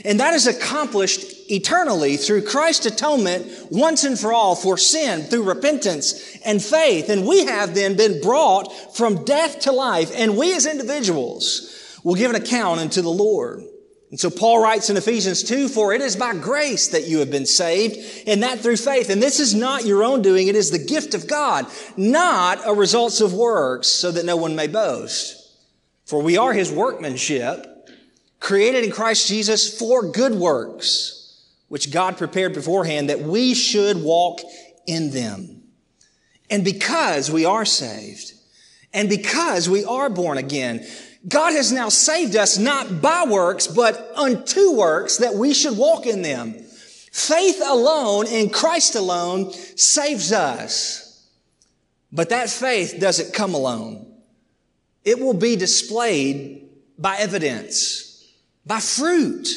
And 0.04 0.20
that 0.20 0.34
is 0.34 0.46
accomplished 0.46 1.50
eternally 1.50 2.16
through 2.16 2.42
Christ's 2.42 2.86
atonement 2.86 3.46
once 3.70 4.04
and 4.04 4.18
for 4.18 4.32
all 4.32 4.54
for 4.54 4.78
sin 4.78 5.22
through 5.22 5.42
repentance 5.42 6.36
and 6.44 6.62
faith. 6.62 7.08
And 7.08 7.26
we 7.26 7.46
have 7.46 7.74
then 7.74 7.96
been 7.96 8.20
brought 8.20 8.96
from 8.96 9.24
death 9.24 9.60
to 9.60 9.72
life. 9.72 10.12
And 10.14 10.36
we 10.36 10.54
as 10.54 10.66
individuals 10.66 12.00
will 12.04 12.14
give 12.14 12.30
an 12.30 12.40
account 12.40 12.80
unto 12.80 13.02
the 13.02 13.10
Lord. 13.10 13.64
And 14.10 14.18
so 14.18 14.30
Paul 14.30 14.62
writes 14.62 14.88
in 14.88 14.96
Ephesians 14.96 15.42
2, 15.42 15.68
for 15.68 15.92
it 15.92 16.00
is 16.00 16.16
by 16.16 16.34
grace 16.34 16.88
that 16.88 17.06
you 17.06 17.18
have 17.18 17.30
been 17.30 17.44
saved, 17.44 17.98
and 18.26 18.42
that 18.42 18.60
through 18.60 18.78
faith. 18.78 19.10
And 19.10 19.22
this 19.22 19.38
is 19.38 19.54
not 19.54 19.84
your 19.84 20.02
own 20.02 20.22
doing, 20.22 20.48
it 20.48 20.56
is 20.56 20.70
the 20.70 20.78
gift 20.78 21.14
of 21.14 21.26
God, 21.26 21.66
not 21.96 22.60
a 22.64 22.72
result 22.72 23.20
of 23.20 23.34
works, 23.34 23.88
so 23.88 24.10
that 24.10 24.24
no 24.24 24.36
one 24.36 24.56
may 24.56 24.66
boast. 24.66 25.52
For 26.06 26.22
we 26.22 26.38
are 26.38 26.54
his 26.54 26.72
workmanship, 26.72 27.90
created 28.40 28.84
in 28.84 28.90
Christ 28.90 29.28
Jesus 29.28 29.78
for 29.78 30.10
good 30.10 30.34
works, 30.34 31.44
which 31.68 31.92
God 31.92 32.16
prepared 32.16 32.54
beforehand 32.54 33.10
that 33.10 33.20
we 33.20 33.52
should 33.52 34.02
walk 34.02 34.40
in 34.86 35.10
them. 35.10 35.64
And 36.48 36.64
because 36.64 37.30
we 37.30 37.44
are 37.44 37.66
saved, 37.66 38.32
and 38.94 39.10
because 39.10 39.68
we 39.68 39.84
are 39.84 40.08
born 40.08 40.38
again, 40.38 40.86
God 41.28 41.52
has 41.52 41.72
now 41.72 41.88
saved 41.88 42.36
us 42.36 42.58
not 42.58 43.02
by 43.02 43.24
works, 43.28 43.66
but 43.66 44.12
unto 44.16 44.72
works 44.72 45.18
that 45.18 45.34
we 45.34 45.52
should 45.52 45.76
walk 45.76 46.06
in 46.06 46.22
them. 46.22 46.54
Faith 47.12 47.60
alone 47.64 48.26
in 48.26 48.50
Christ 48.50 48.94
alone 48.94 49.52
saves 49.52 50.32
us. 50.32 51.28
But 52.12 52.30
that 52.30 52.48
faith 52.48 52.96
doesn't 53.00 53.34
come 53.34 53.54
alone. 53.54 54.06
It 55.04 55.18
will 55.18 55.34
be 55.34 55.56
displayed 55.56 56.68
by 56.98 57.16
evidence, 57.16 58.26
by 58.64 58.80
fruit, 58.80 59.48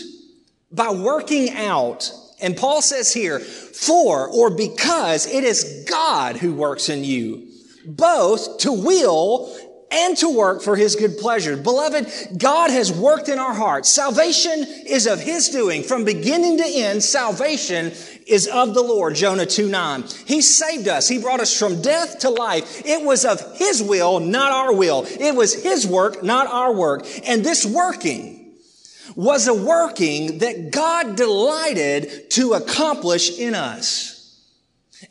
by 0.71 0.89
working 0.91 1.51
out. 1.51 2.11
And 2.41 2.57
Paul 2.57 2.81
says 2.81 3.13
here, 3.13 3.39
for 3.39 4.27
or 4.27 4.49
because 4.49 5.27
it 5.27 5.43
is 5.43 5.85
God 5.89 6.37
who 6.37 6.53
works 6.53 6.89
in 6.89 7.03
you, 7.03 7.47
both 7.85 8.59
to 8.59 8.71
will 8.71 9.55
and 9.91 10.15
to 10.17 10.29
work 10.29 10.61
for 10.61 10.75
his 10.75 10.95
good 10.95 11.17
pleasure. 11.17 11.57
Beloved, 11.57 12.37
God 12.37 12.71
has 12.71 12.91
worked 12.91 13.29
in 13.29 13.39
our 13.39 13.53
hearts. 13.53 13.89
Salvation 13.89 14.65
is 14.87 15.05
of 15.05 15.19
his 15.19 15.49
doing. 15.49 15.83
From 15.83 16.05
beginning 16.05 16.57
to 16.57 16.65
end, 16.65 17.03
salvation 17.03 17.91
is 18.25 18.47
of 18.47 18.73
the 18.73 18.81
Lord. 18.81 19.15
Jonah 19.15 19.45
2 19.45 19.67
9. 19.67 20.03
He 20.25 20.41
saved 20.41 20.87
us. 20.87 21.07
He 21.07 21.19
brought 21.19 21.41
us 21.41 21.57
from 21.57 21.81
death 21.81 22.19
to 22.19 22.29
life. 22.29 22.85
It 22.85 23.05
was 23.05 23.25
of 23.25 23.57
his 23.57 23.83
will, 23.83 24.19
not 24.19 24.51
our 24.51 24.73
will. 24.73 25.05
It 25.07 25.35
was 25.35 25.61
his 25.61 25.85
work, 25.85 26.23
not 26.23 26.47
our 26.47 26.73
work. 26.73 27.05
And 27.25 27.43
this 27.43 27.65
working 27.65 28.55
was 29.15 29.47
a 29.47 29.53
working 29.53 30.37
that 30.39 30.71
God 30.71 31.17
delighted 31.17 32.29
to 32.31 32.53
accomplish 32.53 33.37
in 33.37 33.55
us. 33.55 34.39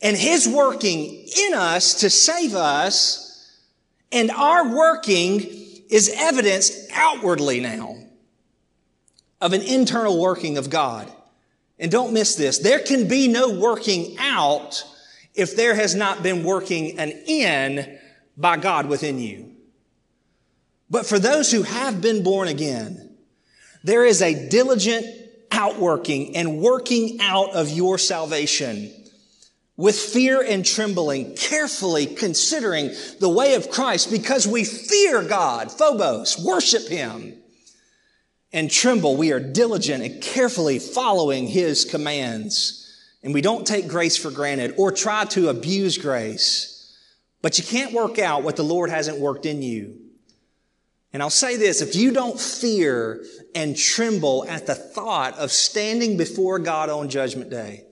And 0.00 0.16
his 0.16 0.48
working 0.48 1.26
in 1.48 1.54
us 1.54 2.00
to 2.00 2.08
save 2.08 2.54
us 2.54 3.29
and 4.12 4.30
our 4.30 4.74
working 4.74 5.40
is 5.88 6.12
evidenced 6.16 6.90
outwardly 6.92 7.60
now 7.60 7.96
of 9.40 9.52
an 9.52 9.62
internal 9.62 10.20
working 10.20 10.58
of 10.58 10.70
God. 10.70 11.10
And 11.78 11.90
don't 11.90 12.12
miss 12.12 12.34
this. 12.34 12.58
There 12.58 12.80
can 12.80 13.08
be 13.08 13.26
no 13.26 13.58
working 13.58 14.16
out 14.18 14.84
if 15.34 15.56
there 15.56 15.74
has 15.74 15.94
not 15.94 16.22
been 16.22 16.44
working 16.44 16.98
an 16.98 17.10
in 17.26 17.98
by 18.36 18.58
God 18.58 18.86
within 18.86 19.18
you. 19.18 19.50
But 20.90 21.06
for 21.06 21.18
those 21.18 21.50
who 21.50 21.62
have 21.62 22.00
been 22.02 22.22
born 22.22 22.48
again, 22.48 23.16
there 23.82 24.04
is 24.04 24.20
a 24.20 24.48
diligent 24.48 25.06
outworking 25.50 26.36
and 26.36 26.58
working 26.60 27.18
out 27.20 27.50
of 27.52 27.70
your 27.70 27.96
salvation 27.96 28.92
with 29.80 29.96
fear 29.96 30.42
and 30.42 30.62
trembling, 30.62 31.34
carefully 31.36 32.04
considering 32.04 32.90
the 33.18 33.30
way 33.30 33.54
of 33.54 33.70
Christ 33.70 34.10
because 34.10 34.46
we 34.46 34.62
fear 34.62 35.22
God, 35.22 35.72
Phobos, 35.72 36.38
worship 36.38 36.86
Him, 36.86 37.32
and 38.52 38.70
tremble. 38.70 39.16
We 39.16 39.32
are 39.32 39.40
diligent 39.40 40.04
and 40.04 40.22
carefully 40.22 40.78
following 40.78 41.48
His 41.48 41.86
commands. 41.86 42.76
And 43.22 43.32
we 43.32 43.40
don't 43.40 43.66
take 43.66 43.88
grace 43.88 44.18
for 44.18 44.30
granted 44.30 44.74
or 44.76 44.92
try 44.92 45.24
to 45.26 45.48
abuse 45.48 45.96
grace. 45.96 46.94
But 47.40 47.56
you 47.56 47.64
can't 47.64 47.94
work 47.94 48.18
out 48.18 48.42
what 48.42 48.56
the 48.56 48.62
Lord 48.62 48.90
hasn't 48.90 49.18
worked 49.18 49.46
in 49.46 49.62
you. 49.62 49.96
And 51.14 51.22
I'll 51.22 51.30
say 51.30 51.56
this, 51.56 51.80
if 51.80 51.96
you 51.96 52.12
don't 52.12 52.38
fear 52.38 53.24
and 53.54 53.74
tremble 53.74 54.44
at 54.46 54.66
the 54.66 54.74
thought 54.74 55.38
of 55.38 55.50
standing 55.50 56.18
before 56.18 56.58
God 56.58 56.90
on 56.90 57.08
judgment 57.08 57.48
day, 57.48 57.86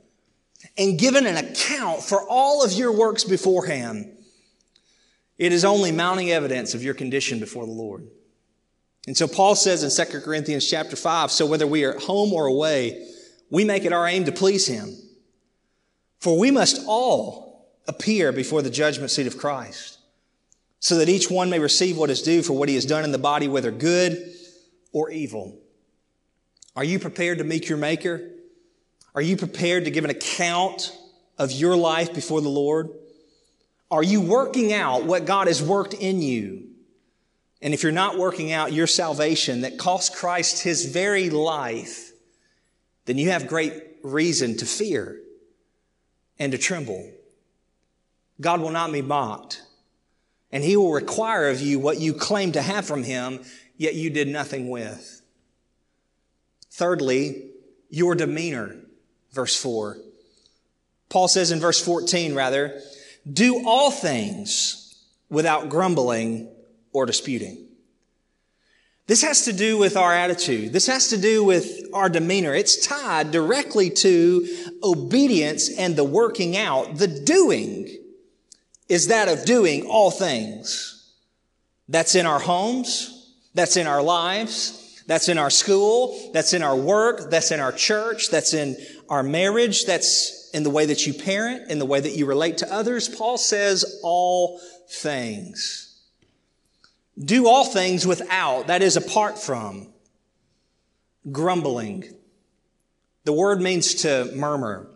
and 0.79 0.99
given 0.99 1.27
an 1.27 1.37
account 1.37 2.03
for 2.03 2.23
all 2.29 2.65
of 2.65 2.73
your 2.73 2.93
works 2.93 3.25
beforehand, 3.25 4.17
it 5.37 5.53
is 5.53 5.65
only 5.65 5.93
mounting 5.93 6.31
evidence 6.31 6.73
of 6.73 6.83
your 6.83 6.95
condition 6.95 7.41
before 7.41 7.67
the 7.67 7.73
Lord. 7.73 8.07
And 9.07 9.17
so 9.17 9.27
Paul 9.27 9.57
says 9.57 9.83
in 9.83 10.07
2 10.07 10.21
Corinthians 10.21 10.69
chapter 10.69 10.95
5, 10.95 11.31
so 11.31 11.47
whether 11.47 11.67
we 11.67 11.85
are 11.85 11.95
at 11.95 12.03
home 12.03 12.33
or 12.33 12.47
away, 12.47 13.09
we 13.51 13.65
make 13.65 13.85
it 13.85 13.93
our 13.93 14.07
aim 14.07 14.25
to 14.27 14.33
please 14.33 14.67
him. 14.67 14.97
For 16.21 16.39
we 16.39 16.51
must 16.51 16.85
all 16.87 17.71
appear 17.87 18.33
before 18.33 18.63
the 18.63 18.71
judgment 18.71 19.11
seat 19.11 19.27
of 19.27 19.39
Christ, 19.39 19.99
so 20.81 20.99
that 20.99 21.09
each 21.09 21.31
one 21.31 21.51
may 21.51 21.59
receive 21.59 21.97
what 21.97 22.11
is 22.11 22.23
due 22.23 22.43
for 22.43 22.53
what 22.53 22.69
he 22.69 22.75
has 22.75 22.85
done 22.85 23.05
in 23.05 23.13
the 23.13 23.19
body, 23.19 23.49
whether 23.49 23.71
good 23.71 24.33
or 24.93 25.11
evil. 25.11 25.59
Are 26.77 26.85
you 26.85 26.99
prepared 26.99 27.39
to 27.39 27.45
meet 27.45 27.69
your 27.69 27.79
maker? 27.79 28.31
Are 29.19 29.23
you 29.23 29.37
prepared 29.37 29.87
to 29.87 29.91
give 29.91 30.05
an 30.05 30.11
account 30.11 30.97
of 31.39 31.51
your 31.51 31.75
life 31.75 32.15
before 32.15 32.41
the 32.41 32.49
Lord? 32.49 32.91
Are 33.91 34.05
you 34.05 34.21
working 34.21 34.73
out 34.73 35.07
what 35.07 35.25
God 35.25 35.49
has 35.49 35.61
worked 35.61 35.93
in 35.93 36.23
you? 36.23 36.69
And 37.61 37.75
if 37.75 37.83
you're 37.83 37.91
not 37.91 38.17
working 38.17 38.53
out 38.53 38.73
your 38.73 38.87
salvation 38.87 39.63
that 39.63 39.77
cost 39.77 40.15
Christ 40.15 40.63
his 40.63 40.85
very 40.87 41.31
life, 41.31 42.13
then 43.07 43.19
you 43.19 43.31
have 43.31 43.49
great 43.49 43.73
reason 44.05 44.57
to 44.59 44.65
fear 44.65 45.21
and 46.39 46.53
to 46.53 46.59
tremble. 46.59 47.11
God 48.41 48.61
will 48.61 48.71
not 48.71 48.93
be 48.93 49.03
mocked, 49.03 49.63
and 50.53 50.63
he 50.63 50.77
will 50.77 50.93
require 50.93 51.49
of 51.49 51.61
you 51.61 51.81
what 51.81 51.99
you 51.99 52.15
claim 52.15 52.53
to 52.53 52.63
have 52.63 52.87
from 52.87 53.03
him, 53.03 53.41
yet 53.77 53.97
you 53.97 54.11
did 54.11 54.29
nothing 54.29 54.69
with. 54.69 55.23
Thirdly, 56.71 57.51
your 57.91 58.15
demeanor 58.15 58.77
verse 59.33 59.61
4. 59.61 59.99
Paul 61.09 61.29
says 61.29 61.51
in 61.51 61.61
verse 61.61 61.83
14, 61.83 62.35
rather, 62.35 62.81
do 63.31 63.67
all 63.67 63.91
things 63.91 65.05
without 65.31 65.69
grumbling 65.69 66.49
or 66.93 67.07
disputing. 67.07 67.67
This 69.07 69.23
has 69.23 69.47
to 69.47 69.55
do 69.55 69.79
with 69.79 69.97
our 69.97 70.15
attitude. 70.15 70.75
This 70.75 70.87
has 70.87 71.09
to 71.09 71.17
do 71.17 71.43
with 71.43 71.67
our 71.95 72.11
demeanor. 72.11 72.55
It's 72.55 72.87
tied 72.87 73.31
directly 73.31 73.89
to 73.89 74.47
obedience 74.83 75.71
and 75.71 75.97
the 75.97 76.05
working 76.05 76.59
out. 76.59 76.97
The 76.97 77.09
doing 77.09 77.89
is 78.89 79.09
that 79.09 79.29
of 79.29 79.47
doing 79.47 79.87
all 79.87 80.11
things. 80.11 81.11
That's 81.89 82.15
in 82.15 82.27
our 82.27 82.39
homes. 82.39 83.33
That's 83.55 83.79
in 83.79 83.87
our 83.87 84.03
lives. 84.03 85.03
That's 85.07 85.31
in 85.31 85.39
our 85.39 85.49
school. 85.49 86.31
That's 86.35 86.53
in 86.53 86.63
our 86.63 86.77
work. 86.77 87.31
That's 87.31 87.51
in 87.51 87.61
our 87.61 87.73
church. 87.73 88.29
That's 88.29 88.53
in 88.53 88.77
our 89.09 89.23
marriage, 89.23 89.85
that's 89.85 90.51
in 90.53 90.63
the 90.63 90.71
way 90.71 90.87
that 90.87 91.07
you 91.07 91.15
parent, 91.15 91.71
in 91.71 91.79
the 91.79 91.87
way 91.87 92.01
that 92.01 92.17
you 92.17 92.27
relate 92.27 92.59
to 92.59 92.73
others. 92.73 93.09
Paul 93.09 93.39
says 93.39 94.01
all 94.03 94.61
things. 94.91 96.01
Do 97.19 97.49
all 97.49 97.65
things 97.65 98.07
without, 98.07 98.69
that 98.69 98.83
is 98.83 98.97
apart 98.97 99.39
from, 99.39 99.89
grumbling. 101.31 102.05
The 103.25 103.33
word 103.33 103.61
means 103.61 103.95
to 103.97 104.31
murmur. 104.35 104.89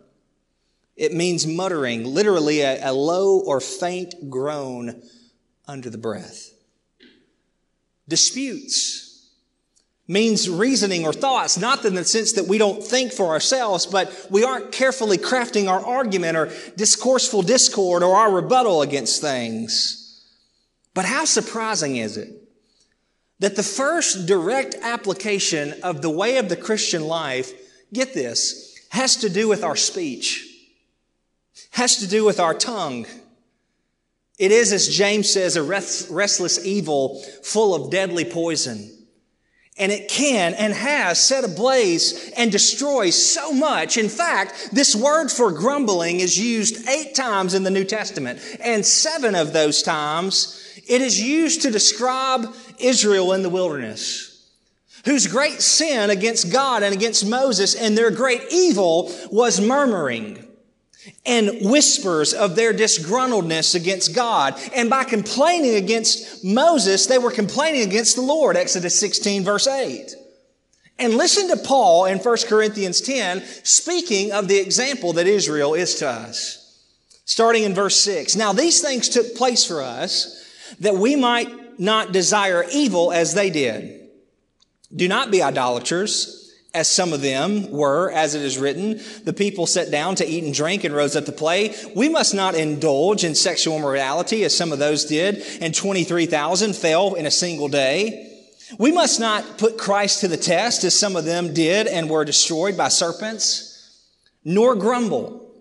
It 0.95 1.13
means 1.13 1.45
muttering, 1.45 2.05
literally 2.05 2.61
a, 2.61 2.89
a 2.89 2.93
low 2.93 3.39
or 3.39 3.59
faint 3.59 4.29
groan 4.29 5.01
under 5.67 5.89
the 5.89 5.97
breath. 5.97 6.51
Disputes 8.07 9.12
means 10.13 10.49
reasoning 10.49 11.05
or 11.05 11.11
thoughts, 11.11 11.57
not 11.57 11.83
in 11.83 11.95
the 11.95 12.05
sense 12.05 12.33
that 12.33 12.47
we 12.47 12.57
don't 12.57 12.81
think 12.81 13.11
for 13.11 13.27
ourselves, 13.29 13.85
but 13.85 14.27
we 14.29 14.43
aren't 14.43 14.71
carefully 14.71 15.17
crafting 15.17 15.67
our 15.67 15.85
argument 15.85 16.37
or 16.37 16.51
discourseful 16.77 17.41
discord 17.41 18.03
or 18.03 18.15
our 18.15 18.31
rebuttal 18.31 18.81
against 18.81 19.19
things. 19.19 20.23
But 20.93 21.05
how 21.05 21.25
surprising 21.25 21.97
is 21.97 22.15
it 22.15 22.29
that 23.39 23.55
the 23.57 23.63
first 23.63 24.25
direct 24.25 24.75
application 24.75 25.73
of 25.81 26.01
the 26.01 26.09
way 26.09 26.37
of 26.37 26.47
the 26.47 26.55
Christian 26.55 27.05
life, 27.05 27.51
get 27.91 28.13
this, 28.13 28.79
has 28.91 29.17
to 29.17 29.29
do 29.29 29.49
with 29.49 29.63
our 29.63 29.75
speech, 29.75 30.47
has 31.71 31.97
to 31.97 32.07
do 32.07 32.23
with 32.23 32.39
our 32.39 32.53
tongue. 32.53 33.07
It 34.37 34.51
is, 34.51 34.71
as 34.71 34.87
James 34.87 35.29
says, 35.29 35.55
a 35.55 35.63
restless 35.63 36.63
evil 36.65 37.21
full 37.43 37.73
of 37.75 37.91
deadly 37.91 38.23
poison. 38.23 39.02
And 39.77 39.91
it 39.91 40.07
can 40.07 40.53
and 40.53 40.71
has 40.73 41.19
set 41.19 41.43
ablaze 41.43 42.31
and 42.37 42.51
destroy 42.51 43.09
so 43.09 43.51
much. 43.51 43.97
In 43.97 44.07
fact, 44.07 44.69
this 44.71 44.95
word 44.95 45.31
for 45.31 45.51
grumbling 45.51 46.19
is 46.19 46.39
used 46.39 46.87
eight 46.87 47.15
times 47.15 47.55
in 47.55 47.63
the 47.63 47.71
New 47.71 47.83
Testament. 47.83 48.39
And 48.63 48.85
seven 48.85 49.33
of 49.33 49.51
those 49.51 49.81
times, 49.81 50.79
it 50.87 51.01
is 51.01 51.19
used 51.19 51.63
to 51.63 51.71
describe 51.71 52.53
Israel 52.77 53.33
in 53.33 53.41
the 53.41 53.49
wilderness 53.49 54.33
whose 55.05 55.27
great 55.27 55.61
sin 55.61 56.09
against 56.09 56.51
God 56.51 56.83
and 56.83 56.93
against 56.93 57.27
Moses 57.27 57.75
and 57.75 57.97
their 57.97 58.11
great 58.11 58.41
evil 58.51 59.11
was 59.31 59.59
murmuring 59.59 60.42
and 61.25 61.69
whispers 61.69 62.33
of 62.33 62.55
their 62.55 62.73
disgruntledness 62.73 63.75
against 63.75 64.15
God. 64.15 64.59
And 64.75 64.89
by 64.89 65.03
complaining 65.03 65.75
against 65.75 66.43
Moses, 66.43 67.05
they 67.05 67.17
were 67.17 67.31
complaining 67.31 67.81
against 67.81 68.15
the 68.15 68.21
Lord, 68.21 68.55
Exodus 68.55 68.99
16 68.99 69.43
verse 69.43 69.67
8. 69.67 70.15
And 70.99 71.15
listen 71.15 71.49
to 71.49 71.57
Paul 71.57 72.05
in 72.05 72.19
1 72.19 72.37
Corinthians 72.47 73.01
10 73.01 73.43
speaking 73.63 74.31
of 74.31 74.47
the 74.47 74.57
example 74.57 75.13
that 75.13 75.27
Israel 75.27 75.73
is 75.73 75.95
to 75.95 76.07
us. 76.07 76.59
Starting 77.25 77.63
in 77.63 77.73
verse 77.73 77.99
6. 78.01 78.35
Now 78.35 78.53
these 78.53 78.81
things 78.81 79.09
took 79.09 79.35
place 79.35 79.65
for 79.65 79.81
us 79.81 80.39
that 80.79 80.95
we 80.95 81.15
might 81.15 81.79
not 81.79 82.11
desire 82.11 82.65
evil 82.71 83.11
as 83.11 83.33
they 83.33 83.49
did. 83.49 84.09
Do 84.95 85.07
not 85.07 85.31
be 85.31 85.41
idolaters 85.41 86.42
as 86.73 86.87
some 86.87 87.13
of 87.13 87.21
them 87.21 87.69
were, 87.69 88.11
as 88.11 88.33
it 88.33 88.41
is 88.41 88.57
written, 88.57 88.99
the 89.25 89.33
people 89.33 89.67
sat 89.67 89.91
down 89.91 90.15
to 90.15 90.27
eat 90.27 90.43
and 90.43 90.53
drink 90.53 90.83
and 90.83 90.95
rose 90.95 91.15
up 91.15 91.25
to 91.25 91.31
play. 91.31 91.75
We 91.95 92.09
must 92.09 92.33
not 92.33 92.55
indulge 92.55 93.23
in 93.23 93.35
sexual 93.35 93.77
immorality 93.77 94.43
as 94.43 94.57
some 94.57 94.71
of 94.71 94.79
those 94.79 95.05
did, 95.05 95.43
and 95.61 95.75
23,000 95.75 96.75
fell 96.75 97.13
in 97.13 97.27
a 97.27 97.31
single 97.31 97.67
day. 97.67 98.29
We 98.79 98.91
must 98.91 99.19
not 99.19 99.59
put 99.59 99.77
Christ 99.77 100.21
to 100.21 100.27
the 100.27 100.37
test 100.37 100.83
as 100.83 100.97
some 100.97 101.15
of 101.15 101.25
them 101.25 101.53
did 101.53 101.85
and 101.85 102.09
were 102.09 102.25
destroyed 102.25 102.75
by 102.75 102.87
serpents, 102.87 104.09
nor 104.43 104.73
grumble 104.73 105.51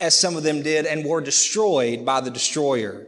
as 0.00 0.18
some 0.18 0.36
of 0.36 0.44
them 0.44 0.62
did 0.62 0.86
and 0.86 1.04
were 1.04 1.20
destroyed 1.20 2.04
by 2.04 2.20
the 2.20 2.30
destroyer. 2.30 3.06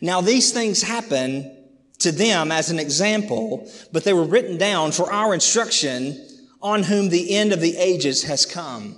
Now 0.00 0.20
these 0.20 0.52
things 0.52 0.82
happen 0.82 1.52
to 2.00 2.10
them 2.10 2.50
as 2.50 2.70
an 2.70 2.80
example, 2.80 3.70
but 3.92 4.02
they 4.02 4.12
were 4.12 4.24
written 4.24 4.58
down 4.58 4.90
for 4.90 5.12
our 5.12 5.32
instruction 5.32 6.25
on 6.62 6.82
whom 6.82 7.08
the 7.08 7.34
end 7.34 7.52
of 7.52 7.60
the 7.60 7.76
ages 7.76 8.24
has 8.24 8.46
come 8.46 8.96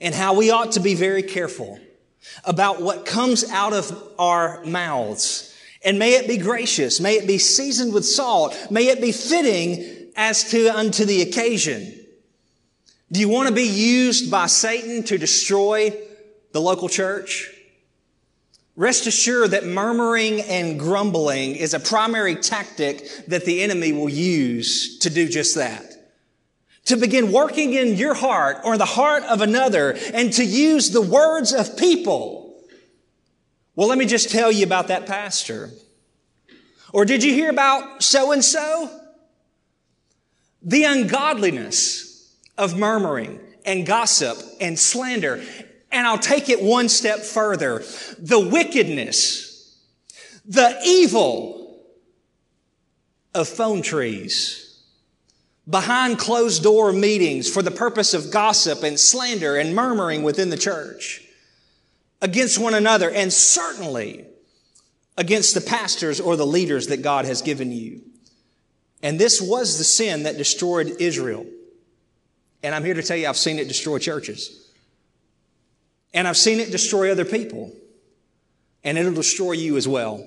and 0.00 0.14
how 0.14 0.34
we 0.34 0.50
ought 0.50 0.72
to 0.72 0.80
be 0.80 0.94
very 0.94 1.22
careful 1.22 1.78
about 2.44 2.80
what 2.80 3.06
comes 3.06 3.48
out 3.50 3.72
of 3.72 4.12
our 4.18 4.64
mouths. 4.64 5.54
And 5.84 5.98
may 5.98 6.14
it 6.14 6.28
be 6.28 6.36
gracious. 6.36 7.00
May 7.00 7.14
it 7.16 7.26
be 7.26 7.38
seasoned 7.38 7.92
with 7.92 8.04
salt. 8.04 8.56
May 8.70 8.88
it 8.88 9.00
be 9.00 9.12
fitting 9.12 10.10
as 10.16 10.50
to 10.50 10.68
unto 10.68 11.04
the 11.04 11.22
occasion. 11.22 11.94
Do 13.12 13.20
you 13.20 13.28
want 13.28 13.48
to 13.48 13.54
be 13.54 13.66
used 13.66 14.30
by 14.30 14.46
Satan 14.46 15.02
to 15.04 15.18
destroy 15.18 15.96
the 16.52 16.60
local 16.60 16.88
church? 16.88 17.50
Rest 18.76 19.06
assured 19.06 19.50
that 19.50 19.66
murmuring 19.66 20.42
and 20.42 20.78
grumbling 20.78 21.56
is 21.56 21.74
a 21.74 21.80
primary 21.80 22.36
tactic 22.36 23.08
that 23.26 23.44
the 23.44 23.62
enemy 23.62 23.92
will 23.92 24.08
use 24.08 24.98
to 25.00 25.10
do 25.10 25.28
just 25.28 25.56
that 25.56 25.89
to 26.90 26.96
begin 26.96 27.32
working 27.32 27.72
in 27.72 27.96
your 27.96 28.14
heart 28.14 28.58
or 28.64 28.76
the 28.76 28.84
heart 28.84 29.24
of 29.24 29.40
another 29.40 29.96
and 30.12 30.32
to 30.34 30.44
use 30.44 30.90
the 30.90 31.00
words 31.00 31.52
of 31.52 31.76
people. 31.76 32.60
Well, 33.74 33.88
let 33.88 33.98
me 33.98 34.06
just 34.06 34.30
tell 34.30 34.52
you 34.52 34.64
about 34.64 34.88
that 34.88 35.06
pastor. 35.06 35.70
Or 36.92 37.04
did 37.04 37.24
you 37.24 37.32
hear 37.32 37.48
about 37.48 38.02
so 38.02 38.32
and 38.32 38.44
so? 38.44 38.90
The 40.62 40.84
ungodliness 40.84 42.36
of 42.58 42.78
murmuring 42.78 43.40
and 43.64 43.86
gossip 43.86 44.36
and 44.60 44.78
slander. 44.78 45.42
And 45.90 46.06
I'll 46.06 46.18
take 46.18 46.48
it 46.48 46.62
one 46.62 46.88
step 46.88 47.20
further. 47.20 47.82
The 48.18 48.40
wickedness, 48.40 49.78
the 50.44 50.78
evil 50.84 51.80
of 53.34 53.48
phone 53.48 53.82
trees 53.82 54.69
behind 55.70 56.18
closed 56.18 56.62
door 56.62 56.92
meetings 56.92 57.48
for 57.48 57.62
the 57.62 57.70
purpose 57.70 58.12
of 58.12 58.30
gossip 58.30 58.82
and 58.82 58.98
slander 58.98 59.56
and 59.56 59.74
murmuring 59.74 60.22
within 60.22 60.50
the 60.50 60.56
church 60.56 61.24
against 62.20 62.58
one 62.58 62.74
another 62.74 63.10
and 63.10 63.32
certainly 63.32 64.26
against 65.16 65.54
the 65.54 65.60
pastors 65.60 66.20
or 66.20 66.36
the 66.36 66.46
leaders 66.46 66.88
that 66.88 67.02
God 67.02 67.24
has 67.24 67.40
given 67.40 67.70
you. 67.70 68.00
And 69.02 69.18
this 69.18 69.40
was 69.40 69.78
the 69.78 69.84
sin 69.84 70.24
that 70.24 70.36
destroyed 70.36 70.96
Israel. 70.98 71.46
And 72.62 72.74
I'm 72.74 72.84
here 72.84 72.94
to 72.94 73.02
tell 73.02 73.16
you, 73.16 73.28
I've 73.28 73.36
seen 73.36 73.58
it 73.58 73.68
destroy 73.68 73.98
churches. 73.98 74.70
And 76.12 76.26
I've 76.26 76.36
seen 76.36 76.60
it 76.60 76.70
destroy 76.70 77.10
other 77.10 77.24
people. 77.24 77.72
And 78.84 78.98
it'll 78.98 79.12
destroy 79.12 79.52
you 79.52 79.76
as 79.76 79.86
well. 79.86 80.26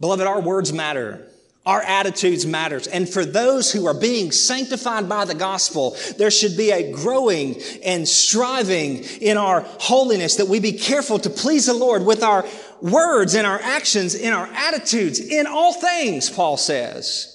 Beloved, 0.00 0.26
our 0.26 0.40
words 0.40 0.72
matter. 0.72 1.28
Our 1.64 1.80
attitudes 1.80 2.44
matters. 2.44 2.88
And 2.88 3.08
for 3.08 3.24
those 3.24 3.70
who 3.70 3.86
are 3.86 3.94
being 3.94 4.32
sanctified 4.32 5.08
by 5.08 5.24
the 5.24 5.34
gospel, 5.34 5.96
there 6.18 6.30
should 6.30 6.56
be 6.56 6.72
a 6.72 6.90
growing 6.90 7.60
and 7.84 8.06
striving 8.06 9.04
in 9.20 9.36
our 9.36 9.60
holiness 9.78 10.36
that 10.36 10.48
we 10.48 10.58
be 10.58 10.72
careful 10.72 11.20
to 11.20 11.30
please 11.30 11.66
the 11.66 11.74
Lord 11.74 12.04
with 12.04 12.24
our 12.24 12.44
words 12.80 13.36
and 13.36 13.46
our 13.46 13.60
actions, 13.60 14.16
in 14.16 14.32
our 14.32 14.48
attitudes, 14.48 15.20
in 15.20 15.46
all 15.46 15.72
things, 15.72 16.28
Paul 16.28 16.56
says. 16.56 17.28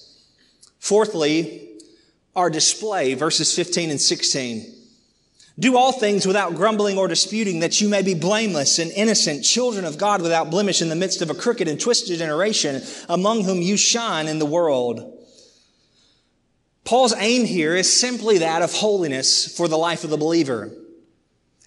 Fourthly, 0.78 1.66
our 2.36 2.50
display, 2.50 3.14
verses 3.14 3.54
15 3.56 3.90
and 3.90 4.00
16. 4.00 4.74
Do 5.58 5.76
all 5.76 5.90
things 5.90 6.24
without 6.24 6.54
grumbling 6.54 6.98
or 6.98 7.08
disputing, 7.08 7.60
that 7.60 7.80
you 7.80 7.88
may 7.88 8.02
be 8.02 8.14
blameless 8.14 8.78
and 8.78 8.92
innocent, 8.92 9.44
children 9.44 9.84
of 9.84 9.98
God 9.98 10.22
without 10.22 10.50
blemish 10.50 10.80
in 10.80 10.88
the 10.88 10.94
midst 10.94 11.20
of 11.20 11.30
a 11.30 11.34
crooked 11.34 11.66
and 11.66 11.80
twisted 11.80 12.18
generation, 12.18 12.82
among 13.08 13.42
whom 13.42 13.60
you 13.60 13.76
shine 13.76 14.28
in 14.28 14.38
the 14.38 14.46
world. 14.46 15.18
Paul's 16.84 17.14
aim 17.18 17.44
here 17.44 17.74
is 17.74 18.00
simply 18.00 18.38
that 18.38 18.62
of 18.62 18.72
holiness 18.72 19.56
for 19.56 19.66
the 19.66 19.76
life 19.76 20.04
of 20.04 20.10
the 20.10 20.16
believer. 20.16 20.70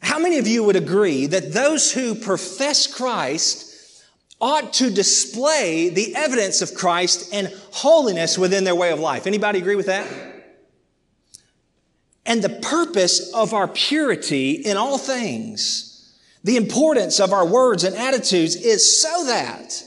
How 0.01 0.19
many 0.19 0.37
of 0.37 0.47
you 0.47 0.63
would 0.63 0.77
agree 0.77 1.27
that 1.27 1.53
those 1.53 1.91
who 1.91 2.15
profess 2.15 2.87
Christ 2.87 4.03
ought 4.39 4.73
to 4.73 4.89
display 4.89 5.89
the 5.89 6.15
evidence 6.15 6.61
of 6.61 6.73
Christ 6.73 7.31
and 7.33 7.53
holiness 7.71 8.37
within 8.37 8.63
their 8.63 8.73
way 8.73 8.91
of 8.91 8.99
life? 8.99 9.27
Anybody 9.27 9.59
agree 9.59 9.75
with 9.75 9.85
that? 9.87 10.07
And 12.31 12.41
the 12.41 12.61
purpose 12.61 13.29
of 13.33 13.53
our 13.53 13.67
purity 13.67 14.51
in 14.53 14.77
all 14.77 14.97
things. 14.97 16.15
The 16.45 16.55
importance 16.55 17.19
of 17.19 17.33
our 17.33 17.45
words 17.45 17.83
and 17.83 17.93
attitudes 17.93 18.55
is 18.55 19.01
so 19.01 19.25
that 19.25 19.83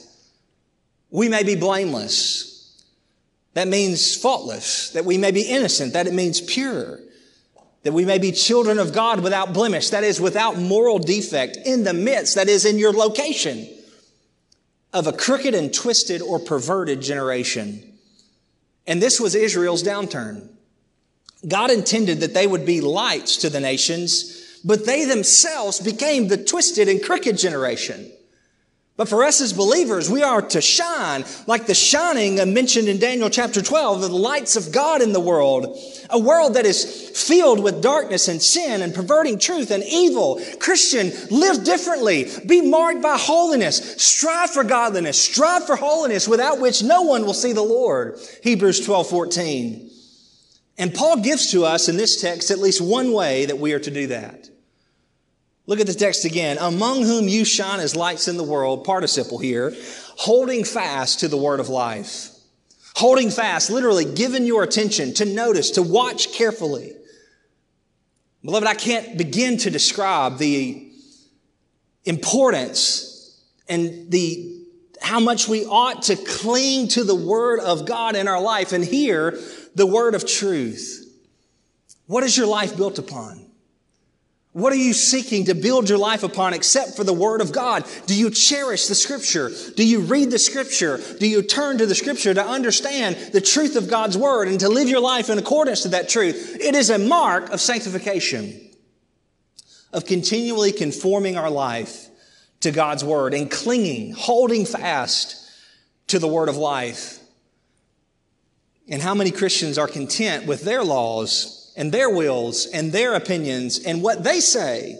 we 1.09 1.27
may 1.27 1.41
be 1.41 1.55
blameless. 1.55 2.83
That 3.55 3.67
means 3.67 4.15
faultless, 4.15 4.91
that 4.91 5.05
we 5.05 5.17
may 5.17 5.31
be 5.31 5.41
innocent, 5.41 5.93
that 5.93 6.05
it 6.05 6.13
means 6.13 6.39
pure, 6.39 6.99
that 7.81 7.93
we 7.93 8.05
may 8.05 8.19
be 8.19 8.31
children 8.31 8.77
of 8.77 8.93
God 8.93 9.21
without 9.21 9.51
blemish, 9.51 9.89
that 9.89 10.03
is 10.03 10.21
without 10.21 10.55
moral 10.55 10.99
defect 10.99 11.57
in 11.65 11.83
the 11.83 11.95
midst, 11.95 12.35
that 12.35 12.47
is 12.47 12.63
in 12.63 12.77
your 12.77 12.93
location 12.93 13.67
of 14.93 15.07
a 15.07 15.13
crooked 15.13 15.55
and 15.55 15.73
twisted 15.73 16.21
or 16.21 16.37
perverted 16.37 17.01
generation. 17.01 17.97
And 18.85 19.01
this 19.01 19.19
was 19.19 19.33
Israel's 19.33 19.81
downturn. 19.81 20.49
God 21.47 21.71
intended 21.71 22.21
that 22.21 22.33
they 22.33 22.47
would 22.47 22.65
be 22.65 22.81
lights 22.81 23.37
to 23.37 23.49
the 23.49 23.59
nations, 23.59 24.59
but 24.63 24.85
they 24.85 25.05
themselves 25.05 25.79
became 25.79 26.27
the 26.27 26.43
twisted 26.43 26.89
and 26.89 27.03
crooked 27.03 27.37
generation. 27.37 28.11
But 28.97 29.09
for 29.09 29.25
us 29.25 29.41
as 29.41 29.51
believers, 29.51 30.09
we 30.09 30.23
are 30.23 30.41
to 30.41 30.61
shine 30.61 31.25
like 31.47 31.65
the 31.65 31.73
shining 31.73 32.37
mentioned 32.53 32.87
in 32.87 32.97
Daniel 32.97 33.29
chapter 33.29 33.61
12 33.61 33.99
the 33.99 34.07
lights 34.07 34.55
of 34.55 34.71
God 34.71 35.01
in 35.01 35.11
the 35.11 35.19
world. 35.19 35.77
A 36.09 36.17
world 36.17 36.53
that 36.53 36.65
is 36.65 37.11
filled 37.13 37.61
with 37.61 37.81
darkness 37.81 38.29
and 38.29 38.41
sin 38.41 38.81
and 38.81 38.95
perverting 38.95 39.37
truth 39.37 39.69
and 39.71 39.83
evil. 39.83 40.41
Christian, 40.59 41.11
live 41.29 41.65
differently. 41.65 42.29
Be 42.45 42.61
marked 42.61 43.01
by 43.01 43.17
holiness. 43.17 44.01
Strive 44.01 44.51
for 44.51 44.63
godliness. 44.63 45.21
Strive 45.21 45.65
for 45.65 45.75
holiness 45.75 46.25
without 46.25 46.61
which 46.61 46.81
no 46.81 47.01
one 47.01 47.25
will 47.25 47.33
see 47.33 47.51
the 47.51 47.61
Lord. 47.61 48.17
Hebrews 48.43 48.85
12, 48.85 49.09
14. 49.09 49.91
And 50.77 50.93
Paul 50.93 51.21
gives 51.21 51.51
to 51.51 51.65
us 51.65 51.87
in 51.87 51.97
this 51.97 52.21
text 52.21 52.51
at 52.51 52.59
least 52.59 52.81
one 52.81 53.13
way 53.13 53.45
that 53.45 53.59
we 53.59 53.73
are 53.73 53.79
to 53.79 53.91
do 53.91 54.07
that. 54.07 54.49
Look 55.67 55.79
at 55.79 55.87
the 55.87 55.93
text 55.93 56.25
again. 56.25 56.57
Among 56.59 57.03
whom 57.03 57.27
you 57.27 57.45
shine 57.45 57.79
as 57.79 57.95
lights 57.95 58.27
in 58.27 58.37
the 58.37 58.43
world, 58.43 58.83
participle 58.83 59.37
here, 59.37 59.75
holding 60.17 60.63
fast 60.63 61.21
to 61.21 61.27
the 61.27 61.37
word 61.37 61.59
of 61.59 61.69
life. 61.69 62.29
Holding 62.95 63.29
fast, 63.29 63.69
literally 63.69 64.05
giving 64.05 64.45
your 64.45 64.63
attention 64.63 65.13
to 65.15 65.25
notice, 65.25 65.71
to 65.71 65.81
watch 65.81 66.31
carefully. 66.33 66.93
Beloved, 68.43 68.67
I 68.67 68.75
can't 68.75 69.17
begin 69.17 69.57
to 69.59 69.69
describe 69.69 70.37
the 70.37 70.91
importance 72.05 73.43
and 73.67 74.11
the 74.11 74.51
how 75.01 75.19
much 75.19 75.47
we 75.47 75.65
ought 75.65 76.03
to 76.03 76.15
cling 76.15 76.87
to 76.89 77.03
the 77.03 77.15
word 77.15 77.59
of 77.59 77.85
God 77.85 78.15
in 78.15 78.27
our 78.27 78.41
life 78.41 78.71
and 78.71 78.83
hear 78.83 79.37
the 79.75 79.85
word 79.85 80.15
of 80.15 80.25
truth. 80.25 81.01
What 82.07 82.23
is 82.23 82.37
your 82.37 82.47
life 82.47 82.75
built 82.75 82.99
upon? 82.99 83.45
What 84.55 84.71
are 84.71 84.77
you 84.77 84.93
seeking 84.93 85.45
to 85.45 85.53
build 85.53 85.89
your 85.89 85.97
life 85.97 86.23
upon 86.23 86.53
except 86.53 86.95
for 86.95 87.03
the 87.03 87.11
Word 87.11 87.41
of 87.41 87.51
God? 87.51 87.85
Do 88.05 88.15
you 88.15 88.29
cherish 88.29 88.87
the 88.87 88.95
Scripture? 88.95 89.51
Do 89.75 89.85
you 89.85 89.99
read 89.99 90.31
the 90.31 90.39
Scripture? 90.39 90.97
Do 91.19 91.27
you 91.27 91.41
turn 91.41 91.77
to 91.79 91.85
the 91.85 91.93
Scripture 91.93 92.33
to 92.33 92.41
understand 92.41 93.17
the 93.33 93.41
truth 93.41 93.75
of 93.75 93.89
God's 93.89 94.17
Word 94.17 94.47
and 94.47 94.57
to 94.61 94.69
live 94.69 94.87
your 94.87 95.01
life 95.01 95.29
in 95.29 95.37
accordance 95.37 95.81
to 95.81 95.89
that 95.89 96.07
truth? 96.07 96.55
It 96.57 96.73
is 96.73 96.89
a 96.89 96.97
mark 96.97 97.49
of 97.49 97.59
sanctification, 97.59 98.57
of 99.91 100.05
continually 100.05 100.71
conforming 100.71 101.35
our 101.35 101.49
life 101.49 102.07
to 102.61 102.71
God's 102.71 103.03
Word 103.03 103.33
and 103.33 103.51
clinging, 103.51 104.13
holding 104.13 104.65
fast 104.65 105.51
to 106.07 106.17
the 106.17 106.29
Word 106.29 106.47
of 106.47 106.55
life. 106.55 107.19
And 108.87 109.01
how 109.01 109.15
many 109.15 109.31
Christians 109.31 109.77
are 109.77 109.87
content 109.87 110.45
with 110.45 110.61
their 110.61 110.83
laws 110.83 111.73
and 111.75 111.91
their 111.91 112.09
wills 112.09 112.67
and 112.67 112.91
their 112.91 113.15
opinions 113.15 113.79
and 113.79 114.01
what 114.01 114.23
they 114.23 114.39
say 114.39 114.97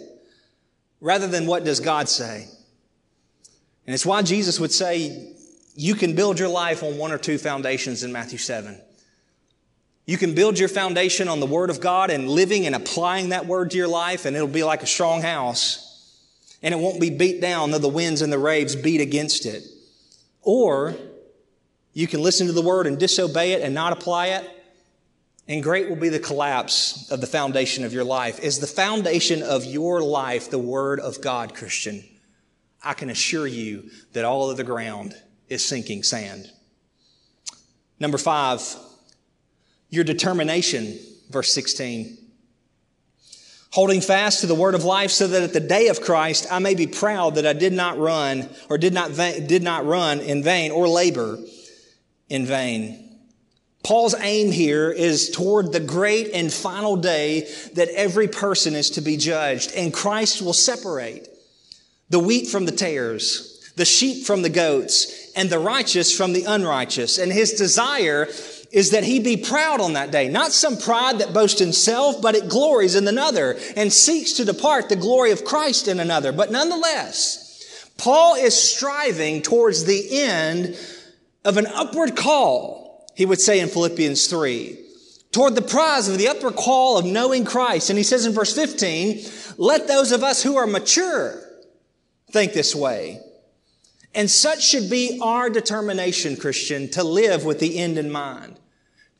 rather 1.00 1.26
than 1.26 1.46
what 1.46 1.64
does 1.64 1.80
God 1.80 2.08
say. 2.08 2.48
And 3.86 3.94
it's 3.94 4.06
why 4.06 4.22
Jesus 4.22 4.58
would 4.58 4.72
say 4.72 5.34
you 5.74 5.94
can 5.94 6.14
build 6.14 6.38
your 6.38 6.48
life 6.48 6.82
on 6.82 6.98
one 6.98 7.12
or 7.12 7.18
two 7.18 7.38
foundations 7.38 8.02
in 8.02 8.12
Matthew 8.12 8.38
7. 8.38 8.80
You 10.06 10.16
can 10.16 10.34
build 10.34 10.58
your 10.58 10.68
foundation 10.68 11.28
on 11.28 11.40
the 11.40 11.46
Word 11.46 11.68
of 11.68 11.80
God 11.80 12.10
and 12.10 12.28
living 12.28 12.66
and 12.66 12.74
applying 12.74 13.30
that 13.30 13.46
Word 13.46 13.72
to 13.72 13.76
your 13.76 13.88
life, 13.88 14.24
and 14.24 14.36
it'll 14.36 14.48
be 14.48 14.62
like 14.62 14.82
a 14.82 14.86
strong 14.86 15.20
house. 15.20 15.82
And 16.62 16.72
it 16.72 16.78
won't 16.78 17.00
be 17.00 17.10
beat 17.10 17.40
down 17.40 17.70
though 17.70 17.78
the 17.78 17.88
winds 17.88 18.22
and 18.22 18.32
the 18.32 18.40
waves 18.40 18.74
beat 18.74 19.00
against 19.00 19.46
it. 19.46 19.64
Or 20.42 20.96
you 21.96 22.06
can 22.06 22.20
listen 22.20 22.46
to 22.46 22.52
the 22.52 22.60
Word 22.60 22.86
and 22.86 22.98
disobey 22.98 23.52
it 23.52 23.62
and 23.62 23.74
not 23.74 23.90
apply 23.90 24.26
it, 24.26 24.46
and 25.48 25.62
great 25.62 25.88
will 25.88 25.96
be 25.96 26.10
the 26.10 26.18
collapse 26.18 27.10
of 27.10 27.22
the 27.22 27.26
foundation 27.26 27.86
of 27.86 27.94
your 27.94 28.04
life. 28.04 28.38
Is 28.40 28.58
the 28.58 28.66
foundation 28.66 29.42
of 29.42 29.64
your 29.64 30.02
life 30.02 30.50
the 30.50 30.58
Word 30.58 31.00
of 31.00 31.22
God, 31.22 31.54
Christian? 31.54 32.04
I 32.84 32.92
can 32.92 33.08
assure 33.08 33.46
you 33.46 33.88
that 34.12 34.26
all 34.26 34.50
of 34.50 34.58
the 34.58 34.62
ground 34.62 35.14
is 35.48 35.64
sinking 35.64 36.02
sand. 36.02 36.50
Number 37.98 38.18
five, 38.18 38.60
your 39.88 40.04
determination, 40.04 40.98
verse 41.30 41.50
16. 41.54 42.18
Holding 43.70 44.02
fast 44.02 44.42
to 44.42 44.46
the 44.46 44.54
word 44.54 44.74
of 44.74 44.84
life 44.84 45.10
so 45.10 45.26
that 45.28 45.42
at 45.42 45.54
the 45.54 45.60
day 45.60 45.88
of 45.88 46.02
Christ 46.02 46.46
I 46.50 46.58
may 46.58 46.74
be 46.74 46.86
proud 46.86 47.36
that 47.36 47.46
I 47.46 47.54
did 47.54 47.72
not 47.72 47.96
run 47.96 48.50
or 48.68 48.76
did 48.76 48.92
not, 48.92 49.14
did 49.14 49.62
not 49.62 49.86
run 49.86 50.20
in 50.20 50.42
vain 50.42 50.72
or 50.72 50.88
labor 50.88 51.38
in 52.28 52.46
vain. 52.46 53.02
Paul's 53.82 54.16
aim 54.20 54.50
here 54.50 54.90
is 54.90 55.30
toward 55.30 55.72
the 55.72 55.80
great 55.80 56.30
and 56.34 56.52
final 56.52 56.96
day 56.96 57.48
that 57.74 57.88
every 57.90 58.26
person 58.26 58.74
is 58.74 58.90
to 58.90 59.00
be 59.00 59.16
judged, 59.16 59.72
and 59.76 59.94
Christ 59.94 60.42
will 60.42 60.52
separate 60.52 61.28
the 62.10 62.18
wheat 62.18 62.48
from 62.48 62.64
the 62.64 62.72
tares, 62.72 63.72
the 63.76 63.84
sheep 63.84 64.26
from 64.26 64.42
the 64.42 64.48
goats, 64.48 65.30
and 65.36 65.50
the 65.50 65.60
righteous 65.60 66.16
from 66.16 66.32
the 66.32 66.44
unrighteous. 66.44 67.18
And 67.18 67.32
his 67.32 67.52
desire 67.52 68.26
is 68.72 68.90
that 68.90 69.04
he 69.04 69.20
be 69.20 69.36
proud 69.36 69.80
on 69.80 69.92
that 69.92 70.10
day. 70.10 70.28
Not 70.28 70.50
some 70.50 70.78
pride 70.78 71.20
that 71.20 71.32
boasts 71.32 71.60
in 71.60 71.72
self, 71.72 72.20
but 72.20 72.34
it 72.34 72.48
glories 72.48 72.96
in 72.96 73.06
another 73.06 73.56
and 73.76 73.92
seeks 73.92 74.32
to 74.34 74.44
depart 74.44 74.88
the 74.88 74.96
glory 74.96 75.30
of 75.30 75.44
Christ 75.44 75.86
in 75.86 76.00
another. 76.00 76.32
But 76.32 76.50
nonetheless, 76.50 77.92
Paul 77.98 78.34
is 78.34 78.60
striving 78.60 79.42
towards 79.42 79.84
the 79.84 80.22
end 80.22 80.76
of 81.46 81.56
an 81.56 81.66
upward 81.68 82.16
call 82.16 82.86
he 83.14 83.24
would 83.24 83.40
say 83.40 83.60
in 83.60 83.68
Philippians 83.68 84.26
3, 84.26 84.78
toward 85.32 85.54
the 85.54 85.62
prize 85.62 86.06
of 86.06 86.18
the 86.18 86.28
upper 86.28 86.50
call 86.50 86.98
of 86.98 87.06
knowing 87.06 87.46
Christ. 87.46 87.88
And 87.88 87.96
he 87.96 88.02
says 88.02 88.26
in 88.26 88.32
verse 88.32 88.54
15, 88.54 89.24
let 89.56 89.88
those 89.88 90.12
of 90.12 90.22
us 90.22 90.42
who 90.42 90.56
are 90.56 90.66
mature 90.66 91.42
think 92.30 92.52
this 92.52 92.74
way. 92.74 93.20
And 94.14 94.30
such 94.30 94.62
should 94.62 94.90
be 94.90 95.18
our 95.22 95.48
determination, 95.48 96.36
Christian, 96.36 96.90
to 96.90 97.02
live 97.02 97.44
with 97.44 97.58
the 97.58 97.78
end 97.78 97.96
in 97.96 98.10
mind, 98.10 98.58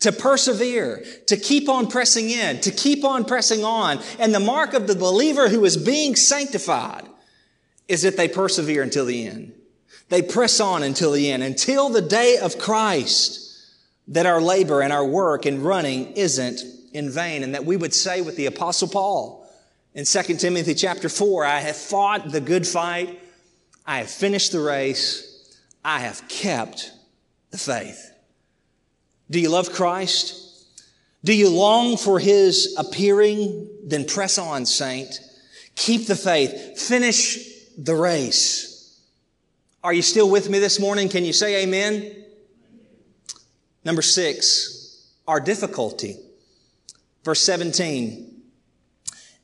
to 0.00 0.12
persevere, 0.12 1.04
to 1.28 1.36
keep 1.38 1.68
on 1.68 1.86
pressing 1.86 2.28
in, 2.28 2.60
to 2.60 2.70
keep 2.70 3.02
on 3.02 3.24
pressing 3.24 3.64
on. 3.64 3.98
And 4.18 4.34
the 4.34 4.40
mark 4.40 4.74
of 4.74 4.86
the 4.86 4.94
believer 4.94 5.48
who 5.48 5.64
is 5.64 5.78
being 5.78 6.16
sanctified 6.16 7.06
is 7.88 8.02
that 8.02 8.18
they 8.18 8.28
persevere 8.28 8.82
until 8.82 9.06
the 9.06 9.26
end. 9.26 9.54
They 10.08 10.22
press 10.22 10.60
on 10.60 10.82
until 10.82 11.12
the 11.12 11.30
end, 11.30 11.42
until 11.42 11.88
the 11.88 12.02
day 12.02 12.38
of 12.38 12.58
Christ 12.58 13.42
that 14.08 14.26
our 14.26 14.40
labor 14.40 14.82
and 14.82 14.92
our 14.92 15.04
work 15.04 15.46
and 15.46 15.62
running 15.62 16.12
isn't 16.12 16.60
in 16.92 17.10
vain 17.10 17.42
and 17.42 17.54
that 17.54 17.64
we 17.64 17.76
would 17.76 17.92
say 17.92 18.20
with 18.22 18.36
the 18.36 18.46
apostle 18.46 18.88
Paul 18.88 19.46
in 19.96 20.04
2 20.04 20.22
Timothy 20.36 20.74
chapter 20.74 21.08
4, 21.08 21.46
I 21.46 21.60
have 21.60 21.76
fought 21.76 22.30
the 22.30 22.40
good 22.42 22.66
fight. 22.66 23.18
I 23.86 23.98
have 23.98 24.10
finished 24.10 24.52
the 24.52 24.60
race. 24.60 25.58
I 25.82 26.00
have 26.00 26.28
kept 26.28 26.92
the 27.50 27.56
faith. 27.56 28.12
Do 29.30 29.40
you 29.40 29.48
love 29.48 29.72
Christ? 29.72 30.66
Do 31.24 31.32
you 31.34 31.48
long 31.48 31.96
for 31.96 32.18
his 32.18 32.76
appearing? 32.78 33.70
Then 33.84 34.04
press 34.04 34.36
on, 34.36 34.66
saint. 34.66 35.18
Keep 35.76 36.08
the 36.08 36.14
faith. 36.14 36.78
Finish 36.78 37.38
the 37.78 37.94
race. 37.94 38.75
Are 39.86 39.92
you 39.92 40.02
still 40.02 40.28
with 40.28 40.50
me 40.50 40.58
this 40.58 40.80
morning? 40.80 41.08
Can 41.08 41.24
you 41.24 41.32
say 41.32 41.62
amen? 41.62 42.12
Number 43.84 44.02
six, 44.02 45.12
our 45.28 45.38
difficulty. 45.38 46.16
Verse 47.22 47.40
17. 47.42 48.42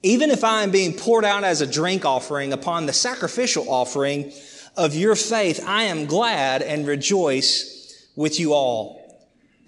Even 0.02 0.32
if 0.32 0.42
I 0.42 0.64
am 0.64 0.72
being 0.72 0.94
poured 0.94 1.24
out 1.24 1.44
as 1.44 1.60
a 1.60 1.66
drink 1.72 2.04
offering 2.04 2.52
upon 2.52 2.86
the 2.86 2.92
sacrificial 2.92 3.70
offering 3.70 4.32
of 4.76 4.96
your 4.96 5.14
faith, 5.14 5.62
I 5.64 5.84
am 5.84 6.06
glad 6.06 6.62
and 6.62 6.88
rejoice 6.88 8.10
with 8.16 8.40
you 8.40 8.52
all. 8.52 9.00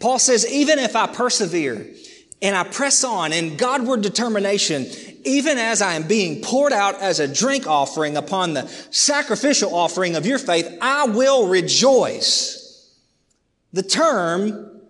Paul 0.01 0.19
says, 0.19 0.45
even 0.45 0.81
if 0.81 0.97
I 0.97 1.07
persevere 1.07 1.87
and 2.43 2.57
I 2.57 2.65
press 2.65 3.05
on 3.05 3.33
in 3.33 3.57
Godward 3.57 4.03
determination, 4.03 4.87
even 5.25 5.59
as 5.59 5.83
I 5.83 5.95
am 5.95 6.07
being 6.07 6.43
poured 6.43 6.73
out 6.73 7.01
as 7.01 7.21
a 7.21 7.33
drink 7.33 7.67
offering 7.67 8.17
upon 8.17 8.55
the 8.55 8.67
sacrificial 8.91 9.75
offering 9.75 10.17
of 10.17 10.27
your 10.27 10.39
faith, 10.39 10.79
I 10.81 11.07
will 11.07 11.49
rejoice. 11.49 12.61
The 13.73 13.83
term 13.83 14.81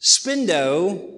spendo 0.00 1.10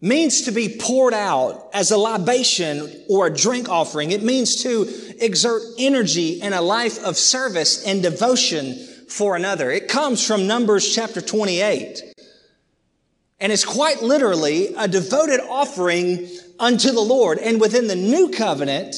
means 0.00 0.42
to 0.42 0.52
be 0.52 0.76
poured 0.78 1.14
out 1.14 1.70
as 1.72 1.90
a 1.90 1.96
libation 1.96 3.04
or 3.08 3.26
a 3.26 3.34
drink 3.34 3.68
offering. 3.68 4.10
It 4.10 4.22
means 4.22 4.62
to 4.62 4.86
exert 5.18 5.62
energy 5.78 6.40
in 6.40 6.52
a 6.52 6.60
life 6.60 7.02
of 7.02 7.16
service 7.16 7.84
and 7.86 8.02
devotion 8.02 8.74
for 9.08 9.34
another. 9.34 9.70
It 9.70 9.88
comes 9.88 10.26
from 10.26 10.46
Numbers 10.46 10.94
chapter 10.94 11.20
28. 11.20 12.02
And 13.40 13.52
it's 13.52 13.64
quite 13.64 14.02
literally 14.02 14.74
a 14.76 14.88
devoted 14.88 15.40
offering 15.40 16.28
unto 16.58 16.90
the 16.92 17.00
Lord 17.00 17.38
and 17.38 17.60
within 17.60 17.86
the 17.86 17.96
new 17.96 18.30
covenant 18.30 18.96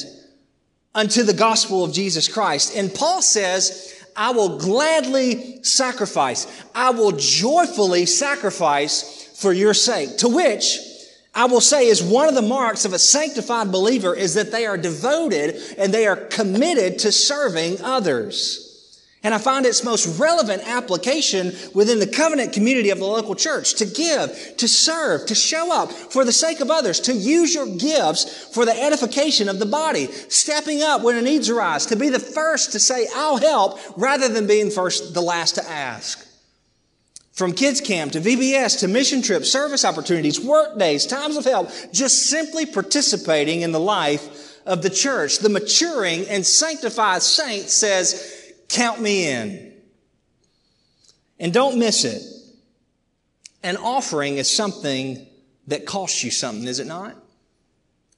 unto 0.93 1.23
the 1.23 1.33
gospel 1.33 1.83
of 1.83 1.93
Jesus 1.93 2.27
Christ. 2.27 2.75
And 2.75 2.93
Paul 2.93 3.21
says, 3.21 3.93
I 4.15 4.31
will 4.31 4.57
gladly 4.57 5.63
sacrifice. 5.63 6.47
I 6.73 6.89
will 6.89 7.11
joyfully 7.11 8.05
sacrifice 8.07 9.29
for 9.39 9.53
your 9.53 9.75
sake. 9.75 10.17
To 10.17 10.27
which 10.27 10.79
I 11.35 11.45
will 11.45 11.61
say 11.61 11.87
is 11.87 12.01
one 12.01 12.27
of 12.27 12.33
the 12.33 12.41
marks 12.41 12.83
of 12.83 12.93
a 12.93 12.99
sanctified 12.99 13.71
believer 13.71 14.15
is 14.15 14.33
that 14.33 14.51
they 14.51 14.65
are 14.65 14.77
devoted 14.77 15.55
and 15.77 15.93
they 15.93 16.07
are 16.07 16.15
committed 16.15 16.99
to 16.99 17.11
serving 17.11 17.79
others. 17.81 18.66
And 19.27 19.33
I 19.33 19.39
find 19.39 19.65
its 19.65 19.83
most 19.83 20.17
relevant 20.17 20.65
application 20.65 21.51
within 21.73 21.99
the 21.99 22.07
covenant 22.07 22.53
community 22.53 22.91
of 22.91 22.99
the 22.99 23.03
local 23.03 23.35
church 23.35 23.73
to 23.73 23.85
give, 23.85 24.55
to 24.55 24.69
serve, 24.69 25.25
to 25.25 25.35
show 25.35 25.69
up 25.69 25.91
for 25.91 26.23
the 26.23 26.31
sake 26.31 26.61
of 26.61 26.71
others, 26.71 27.01
to 27.01 27.13
use 27.13 27.53
your 27.53 27.67
gifts 27.75 28.45
for 28.55 28.65
the 28.65 28.71
edification 28.71 29.49
of 29.49 29.59
the 29.59 29.65
body, 29.65 30.05
stepping 30.29 30.81
up 30.81 31.01
when 31.01 31.21
needs 31.25 31.49
arise, 31.49 31.87
to 31.87 31.97
be 31.97 32.07
the 32.07 32.21
first 32.21 32.71
to 32.71 32.79
say, 32.79 33.05
I'll 33.17 33.35
help, 33.35 33.77
rather 33.97 34.29
than 34.29 34.47
being 34.47 34.71
first, 34.71 35.13
the 35.13 35.19
last 35.19 35.55
to 35.55 35.69
ask. 35.69 36.25
From 37.33 37.51
kids 37.51 37.81
camp 37.81 38.13
to 38.13 38.21
VBS 38.21 38.79
to 38.79 38.87
mission 38.87 39.21
trips, 39.21 39.51
service 39.51 39.83
opportunities, 39.83 40.39
work 40.39 40.79
days, 40.79 41.05
times 41.05 41.35
of 41.35 41.43
help, 41.43 41.69
just 41.91 42.29
simply 42.29 42.65
participating 42.65 43.59
in 43.59 43.73
the 43.73 43.79
life 43.81 44.61
of 44.65 44.83
the 44.83 44.89
church. 44.89 45.39
The 45.39 45.49
maturing 45.49 46.29
and 46.29 46.45
sanctified 46.45 47.23
saint 47.23 47.63
says, 47.63 48.36
count 48.69 49.01
me 49.01 49.29
in. 49.29 49.73
And 51.39 51.53
don't 51.53 51.77
miss 51.77 52.03
it. 52.03 52.21
An 53.63 53.77
offering 53.77 54.37
is 54.37 54.49
something 54.49 55.27
that 55.67 55.85
costs 55.85 56.23
you 56.23 56.31
something, 56.31 56.67
is 56.67 56.79
it 56.79 56.87
not? 56.87 57.15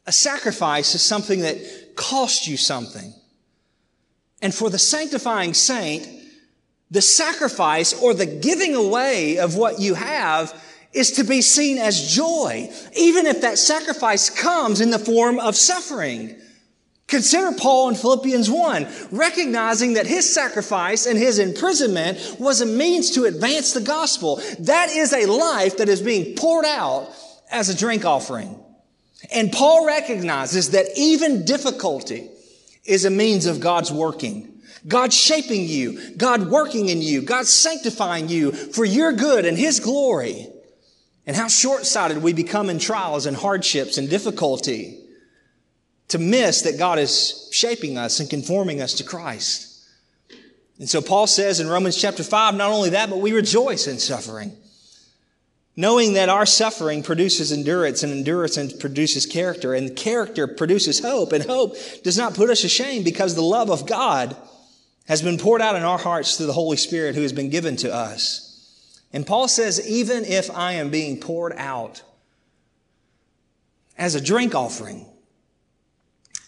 A 0.06 0.12
sacrifice 0.12 0.96
is 0.96 1.02
something 1.02 1.42
that 1.42 1.96
costs 1.96 2.48
you 2.48 2.58
something. 2.58 3.14
And 4.42 4.54
for 4.54 4.70
the 4.70 4.80
sanctifying 4.80 5.54
saint, 5.54 6.08
the 6.92 7.02
sacrifice 7.02 8.00
or 8.02 8.14
the 8.14 8.26
giving 8.26 8.76
away 8.76 9.38
of 9.38 9.56
what 9.56 9.80
you 9.80 9.94
have 9.94 10.54
is 10.94 11.12
to 11.14 11.24
be 11.24 11.42
seen 11.42 11.78
as 11.78 12.16
joy, 12.16 12.72
even 12.96 13.28
if 13.28 13.42
that 13.42 13.58
sacrifice 13.60 14.30
comes 14.30 14.82
in 14.82 14.90
the 14.90 15.00
form 15.00 15.40
of 15.40 15.56
suffering. 15.56 16.36
Consider 17.10 17.52
Paul 17.58 17.89
in 17.89 17.95
Philippians 17.95 18.52
1, 18.52 18.88
recognizing 19.12 19.93
that 19.93 20.06
his 20.06 20.32
sacrifice 20.32 21.08
and 21.08 21.17
his 21.17 21.39
imprisonment 21.39 22.39
was 22.39 22.62
a 22.62 22.67
means 22.67 23.12
to 23.12 23.26
advance 23.26 23.74
the 23.74 23.82
gospel. 23.82 24.39
That 24.60 24.91
is 24.91 25.12
a 25.12 25.26
life 25.26 25.78
that 25.78 25.89
is 25.89 26.04
being 26.04 26.36
poured 26.36 26.65
out 26.65 27.12
as 27.52 27.67
a 27.67 27.76
drink 27.76 28.06
offering. 28.06 28.63
And 29.34 29.52
Paul 29.52 29.88
recognizes 29.88 30.69
that 30.72 30.86
even 30.95 31.45
difficulty 31.45 32.30
is 32.86 33.06
a 33.06 33.10
means 33.10 33.48
of 33.48 33.60
God's 33.60 33.91
working. 33.91 34.62
God 34.88 35.12
shaping 35.12 35.67
you, 35.67 36.15
God 36.15 36.48
working 36.50 36.89
in 36.89 37.02
you, 37.02 37.24
God 37.24 37.48
sanctifying 37.48 38.30
you 38.30 38.52
for 38.52 38.86
your 38.86 39.13
good 39.13 39.45
and 39.45 39.58
His 39.58 39.80
glory. 39.80 40.48
And 41.26 41.36
how 41.36 41.48
short-sighted 41.48 42.22
we 42.22 42.34
become 42.34 42.69
in 42.69 42.78
trials 42.78 43.26
and 43.26 43.36
hardships 43.36 43.98
and 43.98 44.10
difficulty 44.10 44.99
to 46.10 46.17
miss 46.17 46.63
that 46.63 46.78
God 46.78 47.00
is 47.00 47.50
shaping 47.52 47.98
us 47.98 48.19
and 48.19 48.30
conforming 48.30 48.82
us 48.82 48.93
to 48.95 49.04
Christ. 49.04 49.86
And 50.80 50.89
so 50.89 51.02
Paul 51.02 51.28
says 51.28 51.60
in 51.60 51.67
Romans 51.67 52.00
chapter 52.00 52.24
5, 52.24 52.56
not 52.56 52.72
only 52.72 52.91
that, 52.91 53.10
but 53.10 53.19
we 53.19 53.32
rejoice 53.32 53.88
in 53.88 54.00
suffering. 54.00 54.56
Knowing 55.76 56.13
that 56.13 56.30
our 56.30 56.45
suffering 56.45 57.04
produces 57.04 57.52
endurance 57.52 58.04
and 58.04 58.12
endurance 58.12 58.58
produces 58.74 59.26
character 59.26 59.74
and 59.74 59.95
character 59.95 60.45
produces 60.45 61.00
hope 61.00 61.32
and 61.32 61.45
hope 61.45 61.76
does 62.04 62.17
not 62.17 62.34
put 62.34 62.50
us 62.50 62.63
ashamed 62.63 63.06
because 63.06 63.36
the 63.36 63.41
love 63.41 63.69
of 63.69 63.86
God 63.88 64.36
has 65.08 65.22
been 65.22 65.38
poured 65.38 65.62
out 65.62 65.76
in 65.76 65.84
our 65.84 65.98
hearts 65.98 66.36
through 66.36 66.48
the 66.48 66.54
Holy 66.54 66.76
Spirit 66.78 67.15
who 67.15 67.22
has 67.22 67.34
been 67.34 67.50
given 67.50 67.76
to 67.78 67.93
us. 67.93 69.02
And 69.13 69.26
Paul 69.26 69.48
says, 69.48 69.88
even 69.89 70.26
if 70.26 70.52
I 70.52 70.74
am 70.74 70.89
being 70.89 71.19
poured 71.19 71.54
out 71.56 72.04
as 73.98 74.15
a 74.15 74.22
drink 74.22 74.54
offering, 74.54 75.06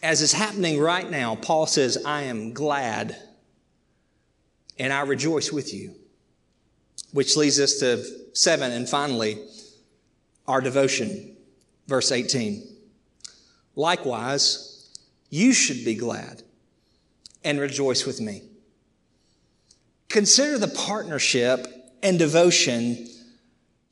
as 0.02 0.22
is 0.22 0.34
happening 0.34 0.80
right 0.80 1.10
now, 1.10 1.36
Paul 1.36 1.68
says, 1.68 2.04
I 2.06 2.24
am 2.24 2.54
glad 2.54 3.16
and 4.80 4.92
I 4.92 5.02
rejoice 5.02 5.52
with 5.52 5.74
you. 5.74 5.94
Which 7.14 7.36
leads 7.36 7.60
us 7.60 7.80
to 7.80 8.04
seven 8.34 8.72
and 8.72 8.88
finally, 8.88 9.38
our 10.48 10.62
devotion. 10.62 11.36
Verse 11.88 12.12
18. 12.12 12.68
Likewise, 13.76 14.90
you 15.30 15.54
should 15.54 15.86
be 15.86 15.96
glad 15.96 16.44
and 17.44 17.60
rejoice 17.60 18.06
with 18.06 18.22
me. 18.22 18.44
Consider 20.10 20.58
the 20.58 20.68
partnership 20.68 21.68
and 22.02 22.18
devotion 22.18 23.08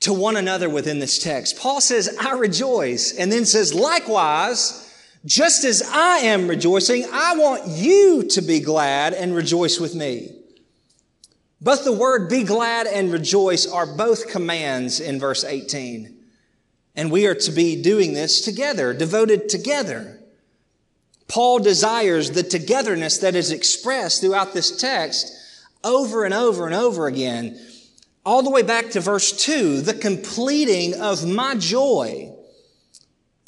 to 0.02 0.14
one 0.14 0.38
another 0.38 0.70
within 0.70 1.00
this 1.00 1.20
text. 1.20 1.58
Paul 1.58 1.82
says, 1.82 2.18
I 2.20 2.34
rejoice, 2.34 3.14
and 3.14 3.32
then 3.32 3.46
says, 3.46 3.74
likewise, 3.74 4.89
just 5.26 5.66
as 5.66 5.82
I 5.82 6.20
am 6.20 6.48
rejoicing, 6.48 7.06
I 7.12 7.36
want 7.36 7.68
you 7.68 8.24
to 8.30 8.42
be 8.42 8.60
glad 8.60 9.14
and 9.14 9.36
rejoice 9.36 9.80
with 9.80 9.94
me. 9.94 10.34
Both 11.62 11.84
the 11.84 11.92
word 11.92 12.30
be 12.30 12.44
glad 12.44 12.88
and 12.88 13.12
rejoice 13.12 13.68
are 13.68 13.86
both 13.86 14.30
commands 14.30 15.02
in 15.02 15.20
verse 15.20 15.44
18. 15.44 16.16
And 16.96 17.12
we 17.12 17.28
are 17.28 17.36
to 17.36 17.52
be 17.52 17.82
doing 17.82 18.14
this 18.14 18.42
together, 18.42 18.94
devoted 18.94 19.50
together. 19.50 20.20
Paul 21.28 21.60
desires 21.60 22.32
the 22.32 22.44
togetherness 22.44 23.18
that 23.20 23.36
is 23.36 23.52
expressed 23.52 24.22
throughout 24.22 24.54
this 24.54 24.76
text 24.76 25.34
over 25.84 26.24
and 26.24 26.34
over 26.34 26.66
and 26.66 26.74
over 26.74 27.08
again. 27.08 27.60
All 28.26 28.42
the 28.42 28.50
way 28.50 28.64
back 28.64 28.92
to 28.92 29.02
verse 29.02 29.32
2, 29.32 29.82
the 29.82 29.94
completing 29.94 31.00
of 31.00 31.28
my 31.28 31.56
joy 31.56 32.34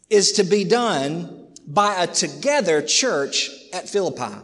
is 0.10 0.34
to 0.34 0.44
be 0.44 0.66
done 0.66 1.41
by 1.74 2.04
a 2.04 2.08
together 2.08 2.82
church 2.82 3.50
at 3.72 3.88
Philippi. 3.88 4.36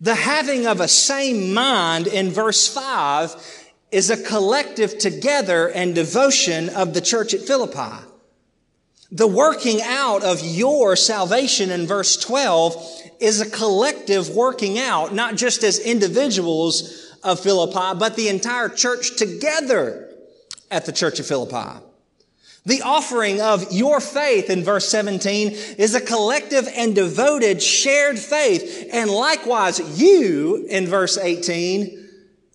The 0.00 0.16
having 0.16 0.66
of 0.66 0.80
a 0.80 0.88
same 0.88 1.54
mind 1.54 2.08
in 2.08 2.30
verse 2.30 2.66
5 2.66 3.36
is 3.92 4.10
a 4.10 4.20
collective 4.20 4.98
together 4.98 5.68
and 5.68 5.94
devotion 5.94 6.70
of 6.70 6.92
the 6.92 7.00
church 7.00 7.34
at 7.34 7.42
Philippi. 7.42 8.04
The 9.12 9.28
working 9.28 9.80
out 9.82 10.24
of 10.24 10.40
your 10.42 10.96
salvation 10.96 11.70
in 11.70 11.86
verse 11.86 12.16
12 12.16 13.02
is 13.20 13.40
a 13.40 13.50
collective 13.50 14.30
working 14.30 14.78
out, 14.78 15.14
not 15.14 15.36
just 15.36 15.62
as 15.62 15.78
individuals 15.78 17.14
of 17.22 17.38
Philippi, 17.38 17.96
but 17.98 18.16
the 18.16 18.28
entire 18.28 18.70
church 18.70 19.16
together 19.16 20.08
at 20.70 20.86
the 20.86 20.92
church 20.92 21.20
of 21.20 21.26
Philippi. 21.26 21.84
The 22.64 22.82
offering 22.82 23.40
of 23.40 23.72
your 23.72 24.00
faith 24.00 24.48
in 24.48 24.62
verse 24.62 24.88
17 24.88 25.50
is 25.78 25.94
a 25.96 26.00
collective 26.00 26.68
and 26.76 26.94
devoted 26.94 27.60
shared 27.60 28.18
faith. 28.18 28.88
And 28.92 29.10
likewise, 29.10 30.00
you 30.00 30.64
in 30.68 30.86
verse 30.86 31.18
18 31.18 32.08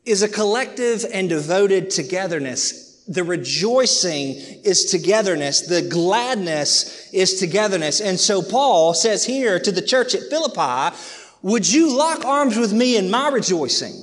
is 0.05 0.23
a 0.23 0.29
collective 0.29 1.05
and 1.11 1.27
devoted 1.27 1.89
togetherness. 1.89 3.03
The 3.09 3.25
rejoicing 3.25 4.35
is 4.63 4.85
togetherness. 4.85 5.67
The 5.67 5.81
gladness 5.81 7.09
is 7.13 7.39
togetherness. 7.39 7.99
And 7.99 8.17
so 8.17 8.41
Paul 8.41 8.93
says 8.93 9.25
here 9.25 9.59
to 9.59 9.71
the 9.71 9.81
church 9.81 10.15
at 10.15 10.29
Philippi, 10.29 10.95
would 11.41 11.71
you 11.71 11.95
lock 11.95 12.23
arms 12.25 12.57
with 12.57 12.71
me 12.71 12.95
in 12.95 13.11
my 13.11 13.27
rejoicing? 13.27 13.93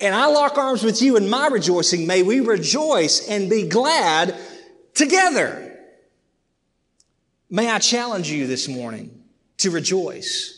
And 0.00 0.14
I 0.14 0.26
lock 0.26 0.58
arms 0.58 0.82
with 0.84 1.02
you 1.02 1.16
in 1.16 1.28
my 1.28 1.48
rejoicing. 1.48 2.06
May 2.06 2.22
we 2.22 2.40
rejoice 2.40 3.28
and 3.28 3.50
be 3.50 3.66
glad 3.66 4.34
together. 4.98 5.76
May 7.48 7.70
I 7.70 7.78
challenge 7.78 8.30
you 8.30 8.46
this 8.46 8.68
morning 8.68 9.22
to 9.58 9.70
rejoice. 9.70 10.54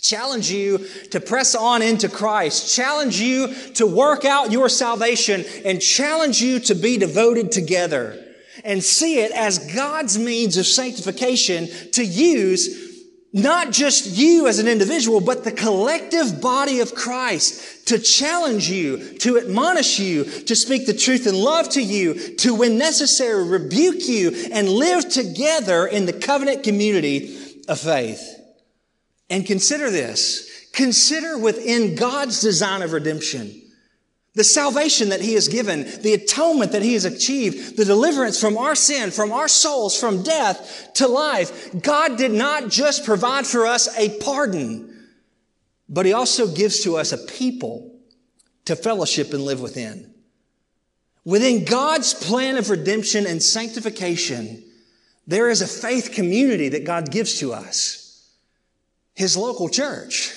Challenge 0.00 0.50
you 0.50 0.86
to 1.12 1.20
press 1.20 1.54
on 1.54 1.80
into 1.80 2.08
Christ. 2.08 2.74
Challenge 2.74 3.20
you 3.20 3.54
to 3.74 3.86
work 3.86 4.24
out 4.24 4.50
your 4.50 4.68
salvation 4.68 5.44
and 5.64 5.80
challenge 5.80 6.42
you 6.42 6.58
to 6.60 6.74
be 6.74 6.98
devoted 6.98 7.52
together 7.52 8.20
and 8.64 8.82
see 8.82 9.20
it 9.20 9.30
as 9.32 9.72
God's 9.72 10.18
means 10.18 10.56
of 10.56 10.66
sanctification 10.66 11.68
to 11.92 12.04
use 12.04 12.93
not 13.34 13.72
just 13.72 14.06
you 14.16 14.46
as 14.46 14.60
an 14.60 14.68
individual, 14.68 15.20
but 15.20 15.42
the 15.42 15.50
collective 15.50 16.40
body 16.40 16.78
of 16.78 16.94
Christ 16.94 17.88
to 17.88 17.98
challenge 17.98 18.70
you, 18.70 19.18
to 19.18 19.38
admonish 19.38 19.98
you, 19.98 20.22
to 20.24 20.54
speak 20.54 20.86
the 20.86 20.94
truth 20.94 21.26
in 21.26 21.34
love 21.34 21.68
to 21.70 21.82
you, 21.82 22.36
to, 22.36 22.54
when 22.54 22.78
necessary, 22.78 23.46
rebuke 23.46 24.06
you 24.06 24.48
and 24.52 24.68
live 24.68 25.08
together 25.08 25.84
in 25.84 26.06
the 26.06 26.12
covenant 26.12 26.62
community 26.62 27.36
of 27.68 27.80
faith. 27.80 28.22
And 29.28 29.44
consider 29.44 29.90
this. 29.90 30.68
Consider 30.72 31.36
within 31.36 31.96
God's 31.96 32.40
design 32.40 32.82
of 32.82 32.92
redemption 32.92 33.63
the 34.34 34.44
salvation 34.44 35.10
that 35.10 35.20
He 35.20 35.34
has 35.34 35.48
given, 35.48 35.84
the 36.02 36.14
atonement 36.14 36.72
that 36.72 36.82
He 36.82 36.94
has 36.94 37.04
achieved, 37.04 37.76
the 37.76 37.84
deliverance 37.84 38.40
from 38.40 38.58
our 38.58 38.74
sin, 38.74 39.10
from 39.10 39.32
our 39.32 39.48
souls, 39.48 39.98
from 39.98 40.22
death 40.22 40.90
to 40.94 41.06
life. 41.06 41.80
God 41.80 42.18
did 42.18 42.32
not 42.32 42.68
just 42.68 43.04
provide 43.04 43.46
for 43.46 43.66
us 43.66 43.96
a 43.96 44.18
pardon, 44.18 45.08
but 45.88 46.04
He 46.04 46.12
also 46.12 46.52
gives 46.52 46.82
to 46.82 46.96
us 46.96 47.12
a 47.12 47.18
people 47.18 47.96
to 48.64 48.74
fellowship 48.74 49.32
and 49.32 49.44
live 49.44 49.60
within. 49.60 50.12
Within 51.24 51.64
God's 51.64 52.12
plan 52.12 52.56
of 52.56 52.70
redemption 52.70 53.26
and 53.26 53.42
sanctification, 53.42 54.62
there 55.26 55.48
is 55.48 55.62
a 55.62 55.66
faith 55.66 56.12
community 56.12 56.70
that 56.70 56.84
God 56.84 57.10
gives 57.10 57.38
to 57.38 57.52
us. 57.52 58.30
His 59.14 59.36
local 59.36 59.68
church. 59.68 60.34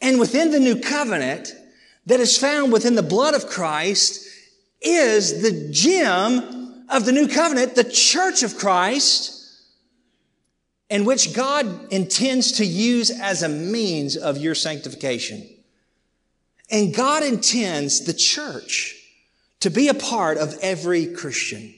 And 0.00 0.18
within 0.18 0.50
the 0.50 0.60
new 0.60 0.80
covenant, 0.80 1.52
that 2.06 2.20
is 2.20 2.36
found 2.36 2.72
within 2.72 2.94
the 2.94 3.02
blood 3.02 3.34
of 3.34 3.46
Christ 3.46 4.26
is 4.80 5.42
the 5.42 5.70
gem 5.70 6.84
of 6.88 7.04
the 7.04 7.12
new 7.12 7.28
covenant, 7.28 7.74
the 7.74 7.84
church 7.84 8.42
of 8.42 8.56
Christ, 8.56 9.30
in 10.90 11.04
which 11.04 11.34
God 11.34 11.92
intends 11.92 12.52
to 12.52 12.64
use 12.64 13.10
as 13.10 13.42
a 13.42 13.48
means 13.48 14.16
of 14.16 14.36
your 14.36 14.54
sanctification. 14.54 15.48
And 16.70 16.94
God 16.94 17.22
intends 17.22 18.04
the 18.04 18.14
church 18.14 19.00
to 19.60 19.70
be 19.70 19.88
a 19.88 19.94
part 19.94 20.36
of 20.36 20.58
every 20.60 21.06
Christian, 21.06 21.74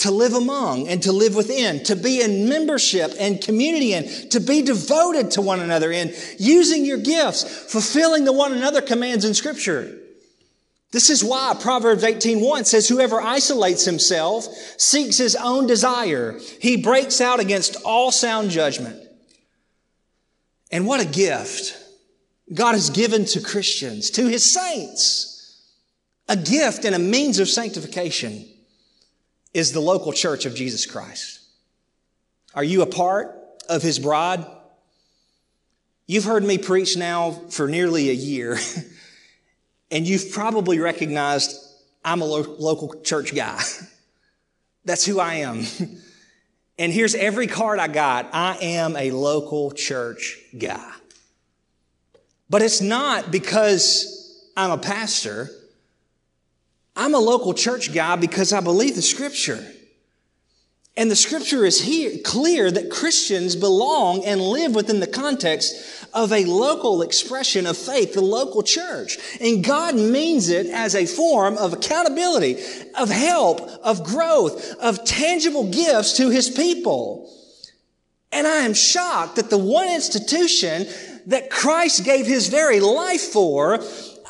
to 0.00 0.10
live 0.10 0.32
among 0.32 0.88
and 0.88 1.02
to 1.02 1.12
live 1.12 1.34
within, 1.34 1.82
to 1.84 1.94
be 1.94 2.22
in 2.22 2.48
membership 2.48 3.12
and 3.18 3.40
community 3.40 3.94
and 3.94 4.30
to 4.30 4.40
be 4.40 4.62
devoted 4.62 5.30
to 5.32 5.42
one 5.42 5.60
another 5.60 5.92
in 5.92 6.14
using 6.38 6.84
your 6.84 6.98
gifts, 6.98 7.44
fulfilling 7.70 8.24
the 8.24 8.32
one 8.32 8.52
another 8.52 8.80
commands 8.80 9.24
in 9.24 9.34
scripture. 9.34 9.96
This 10.92 11.10
is 11.10 11.22
why 11.22 11.56
Proverbs 11.60 12.02
18:1 12.02 12.64
says 12.64 12.88
whoever 12.88 13.20
isolates 13.20 13.84
himself 13.84 14.48
seeks 14.76 15.18
his 15.18 15.36
own 15.36 15.66
desire. 15.66 16.40
He 16.60 16.76
breaks 16.76 17.20
out 17.20 17.38
against 17.38 17.76
all 17.84 18.10
sound 18.10 18.50
judgment. 18.50 19.00
And 20.72 20.86
what 20.86 21.00
a 21.00 21.04
gift 21.04 21.76
God 22.52 22.72
has 22.72 22.90
given 22.90 23.24
to 23.26 23.40
Christians, 23.40 24.10
to 24.10 24.26
his 24.26 24.50
saints. 24.50 25.26
A 26.28 26.36
gift 26.36 26.84
and 26.84 26.94
a 26.94 26.98
means 26.98 27.38
of 27.38 27.48
sanctification 27.48 28.46
is 29.52 29.72
the 29.72 29.80
local 29.80 30.12
church 30.12 30.46
of 30.46 30.54
Jesus 30.54 30.86
Christ. 30.86 31.40
Are 32.54 32.64
you 32.64 32.82
a 32.82 32.86
part 32.86 33.34
of 33.68 33.82
his 33.82 33.98
bride? 33.98 34.44
You've 36.06 36.24
heard 36.24 36.44
me 36.44 36.58
preach 36.58 36.96
now 36.96 37.32
for 37.50 37.68
nearly 37.68 38.10
a 38.10 38.14
year. 38.14 38.58
And 39.90 40.06
you've 40.06 40.30
probably 40.30 40.78
recognized 40.78 41.56
I'm 42.04 42.22
a 42.22 42.24
lo- 42.24 42.56
local 42.58 43.00
church 43.02 43.34
guy. 43.34 43.60
That's 44.84 45.04
who 45.04 45.20
I 45.20 45.34
am. 45.34 45.64
and 46.78 46.92
here's 46.92 47.14
every 47.14 47.46
card 47.46 47.78
I 47.78 47.88
got. 47.88 48.30
I 48.32 48.56
am 48.62 48.96
a 48.96 49.10
local 49.10 49.72
church 49.72 50.38
guy. 50.56 50.92
But 52.48 52.62
it's 52.62 52.80
not 52.80 53.30
because 53.30 54.50
I'm 54.56 54.70
a 54.70 54.78
pastor. 54.78 55.50
I'm 57.00 57.14
a 57.14 57.18
local 57.18 57.54
church 57.54 57.94
guy 57.94 58.16
because 58.16 58.52
I 58.52 58.60
believe 58.60 58.94
the 58.94 59.00
scripture. 59.00 59.66
And 60.98 61.10
the 61.10 61.16
scripture 61.16 61.64
is 61.64 61.80
here 61.80 62.18
clear 62.22 62.70
that 62.70 62.90
Christians 62.90 63.56
belong 63.56 64.22
and 64.26 64.38
live 64.38 64.74
within 64.74 65.00
the 65.00 65.06
context 65.06 66.06
of 66.12 66.30
a 66.30 66.44
local 66.44 67.00
expression 67.00 67.66
of 67.66 67.78
faith, 67.78 68.12
the 68.12 68.20
local 68.20 68.62
church. 68.62 69.16
And 69.40 69.64
God 69.64 69.94
means 69.94 70.50
it 70.50 70.66
as 70.66 70.94
a 70.94 71.06
form 71.06 71.56
of 71.56 71.72
accountability, 71.72 72.58
of 72.98 73.08
help, 73.08 73.62
of 73.82 74.04
growth, 74.04 74.76
of 74.78 75.02
tangible 75.06 75.70
gifts 75.70 76.18
to 76.18 76.28
his 76.28 76.50
people. 76.50 77.32
And 78.30 78.46
I 78.46 78.56
am 78.56 78.74
shocked 78.74 79.36
that 79.36 79.48
the 79.48 79.56
one 79.56 79.88
institution 79.88 80.86
that 81.28 81.48
Christ 81.48 82.04
gave 82.04 82.26
his 82.26 82.48
very 82.48 82.80
life 82.80 83.22
for, 83.22 83.82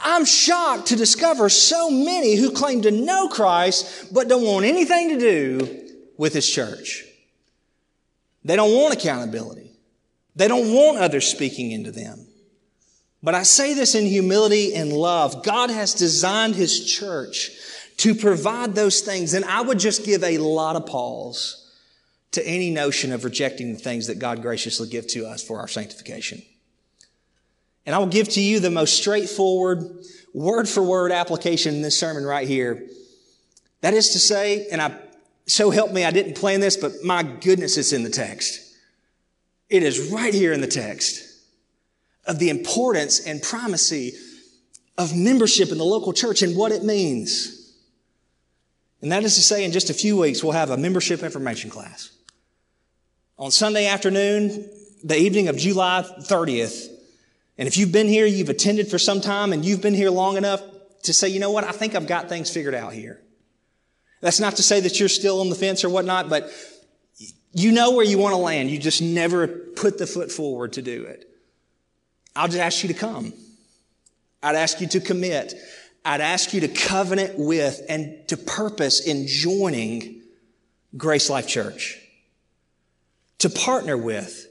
I'm 0.03 0.24
shocked 0.24 0.86
to 0.88 0.96
discover 0.96 1.48
so 1.48 1.90
many 1.90 2.36
who 2.36 2.51
claim 2.51 2.82
to 2.82 2.90
know 2.90 3.28
Christ 3.28 4.12
but 4.12 4.28
don't 4.28 4.44
want 4.44 4.64
anything 4.64 5.11
to 5.11 5.18
do 5.18 5.88
with 6.16 6.32
his 6.34 6.48
church. 6.48 7.05
They 8.44 8.57
don't 8.57 8.74
want 8.74 8.94
accountability. 8.94 9.70
They 10.36 10.48
don't 10.48 10.72
want 10.72 10.98
others 10.98 11.26
speaking 11.26 11.70
into 11.72 11.90
them. 11.90 12.26
But 13.22 13.34
I 13.34 13.42
say 13.42 13.74
this 13.74 13.94
in 13.94 14.07
humility 14.07 14.74
and 14.74 14.92
love. 14.92 15.44
God 15.44 15.70
has 15.70 15.92
designed 15.92 16.55
his 16.55 16.86
church 16.86 17.51
to 17.98 18.14
provide 18.14 18.74
those 18.74 19.01
things. 19.03 19.34
And 19.34 19.44
I 19.44 19.61
would 19.61 19.78
just 19.78 20.07
give 20.07 20.24
a 20.24 20.38
lot 20.38 20.76
of 20.76 20.86
pause 20.86 21.70
to 22.32 22.46
any 22.46 22.70
notion 22.70 23.12
of 23.12 23.24
rejecting 23.24 23.74
the 23.74 23.78
things 23.78 24.07
that 24.07 24.18
God 24.18 24.40
graciously 24.40 24.88
give 24.88 25.07
to 25.09 25.26
us 25.26 25.42
for 25.42 25.59
our 25.59 25.68
sanctification. 25.68 26.42
And 27.87 27.95
I 27.95 27.99
will 27.99 28.07
give 28.07 28.28
to 28.31 28.41
you 28.41 28.61
the 28.61 28.70
most 28.70 28.97
straightforward, 28.97 29.85
word 30.35 30.68
for 30.68 30.83
word 30.83 31.12
application 31.12 31.74
in 31.74 31.83
this 31.83 31.99
sermon 31.99 32.24
right 32.24 32.47
here. 32.47 32.87
That 33.81 33.95
is 33.95 34.11
to 34.11 34.18
say, 34.18 34.68
and 34.70 34.81
I 34.81 34.99
so 35.47 35.70
help 35.70 35.91
me, 35.91 36.05
I 36.05 36.12
didn't 36.12 36.35
plan 36.35 36.61
this, 36.61 36.76
but 36.76 36.93
my 37.03 37.24
goodness, 37.24 37.76
it's 37.76 37.93
in 37.93 38.05
the 38.05 38.11
text. 38.11 38.76
It 39.68 39.83
is 39.83 40.11
right 40.12 40.33
here 40.33 40.53
in 40.53 40.61
the 40.61 40.68
text 40.68 41.26
of 42.24 42.39
the 42.39 42.51
importance 42.51 43.26
and 43.26 43.43
primacy 43.43 44.12
of 44.97 45.16
membership 45.16 45.70
in 45.70 45.78
the 45.78 45.85
local 45.85 46.12
church 46.12 46.43
and 46.43 46.57
what 46.57 46.70
it 46.70 46.85
means. 46.85 47.74
And 49.03 49.11
that 49.11 49.24
is 49.24 49.35
to 49.37 49.43
say, 49.43 49.64
in 49.64 49.72
just 49.72 49.91
a 49.91 49.95
few 49.95 50.16
weeks, 50.18 50.45
we'll 50.45 50.53
have 50.53 50.70
a 50.70 50.76
membership 50.76 51.22
information 51.22 51.70
class. 51.70 52.11
On 53.39 53.51
Sunday 53.51 53.87
afternoon, 53.87 54.68
the 55.03 55.16
evening 55.16 55.49
of 55.49 55.57
July 55.57 56.05
30th. 56.20 56.89
And 57.61 57.68
if 57.68 57.76
you've 57.76 57.92
been 57.92 58.08
here, 58.08 58.24
you've 58.24 58.48
attended 58.48 58.88
for 58.88 58.98
some 58.98 59.20
time, 59.20 59.52
and 59.52 59.62
you've 59.62 59.82
been 59.82 59.92
here 59.92 60.08
long 60.08 60.38
enough 60.38 60.62
to 61.02 61.12
say, 61.12 61.28
you 61.28 61.38
know 61.40 61.50
what, 61.50 61.62
I 61.62 61.72
think 61.72 61.94
I've 61.94 62.06
got 62.06 62.30
things 62.30 62.50
figured 62.50 62.74
out 62.74 62.94
here. 62.94 63.20
That's 64.22 64.40
not 64.40 64.56
to 64.56 64.62
say 64.62 64.80
that 64.80 64.98
you're 64.98 65.11
still 65.11 65.42
on 65.42 65.50
the 65.50 65.54
fence 65.54 65.84
or 65.84 65.90
whatnot, 65.90 66.30
but 66.30 66.50
you 67.52 67.70
know 67.72 67.90
where 67.90 68.06
you 68.06 68.16
want 68.16 68.32
to 68.32 68.38
land. 68.38 68.70
You 68.70 68.78
just 68.78 69.02
never 69.02 69.46
put 69.46 69.98
the 69.98 70.06
foot 70.06 70.32
forward 70.32 70.72
to 70.72 70.82
do 70.82 71.04
it. 71.04 71.28
I'll 72.34 72.48
just 72.48 72.61
ask 72.61 72.82
you 72.82 72.88
to 72.88 72.98
come. 72.98 73.34
I'd 74.42 74.56
ask 74.56 74.80
you 74.80 74.86
to 74.88 75.00
commit. 75.00 75.52
I'd 76.02 76.22
ask 76.22 76.54
you 76.54 76.62
to 76.62 76.68
covenant 76.68 77.38
with 77.38 77.82
and 77.90 78.26
to 78.28 78.38
purpose 78.38 79.06
in 79.06 79.26
joining 79.26 80.22
Grace 80.96 81.28
Life 81.28 81.46
Church. 81.46 81.98
To 83.40 83.50
partner 83.50 83.98
with, 83.98 84.46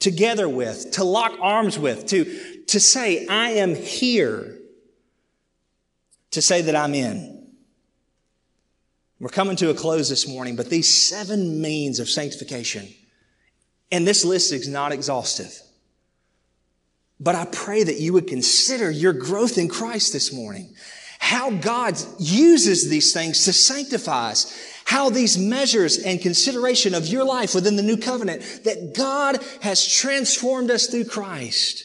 together 0.00 0.48
with, 0.48 0.90
to 0.92 1.04
lock 1.04 1.32
arms 1.40 1.78
with, 1.78 2.06
to, 2.06 2.64
to 2.66 2.80
say, 2.80 3.26
I 3.26 3.50
am 3.50 3.74
here. 3.74 4.56
To 6.32 6.42
say 6.42 6.62
that 6.62 6.76
I'm 6.76 6.94
in. 6.94 7.40
We're 9.18 9.28
coming 9.28 9.56
to 9.56 9.70
a 9.70 9.74
close 9.74 10.08
this 10.08 10.26
morning, 10.26 10.56
but 10.56 10.70
these 10.70 11.08
seven 11.08 11.60
means 11.60 12.00
of 12.00 12.08
sanctification, 12.08 12.88
and 13.92 14.06
this 14.06 14.24
list 14.24 14.52
is 14.52 14.66
not 14.66 14.92
exhaustive. 14.92 15.52
But 17.18 17.34
I 17.34 17.44
pray 17.44 17.82
that 17.82 18.00
you 18.00 18.14
would 18.14 18.26
consider 18.26 18.90
your 18.90 19.12
growth 19.12 19.58
in 19.58 19.68
Christ 19.68 20.14
this 20.14 20.32
morning. 20.32 20.74
How 21.18 21.50
God 21.50 21.98
uses 22.18 22.88
these 22.88 23.12
things 23.12 23.44
to 23.44 23.52
sanctify 23.52 24.30
us. 24.30 24.56
How 24.90 25.08
these 25.08 25.38
measures 25.38 25.98
and 25.98 26.20
consideration 26.20 26.96
of 26.96 27.06
your 27.06 27.22
life 27.22 27.54
within 27.54 27.76
the 27.76 27.82
new 27.84 27.96
covenant 27.96 28.42
that 28.64 28.92
God 28.92 29.38
has 29.62 29.86
transformed 29.86 30.68
us 30.68 30.88
through 30.88 31.04
Christ 31.04 31.84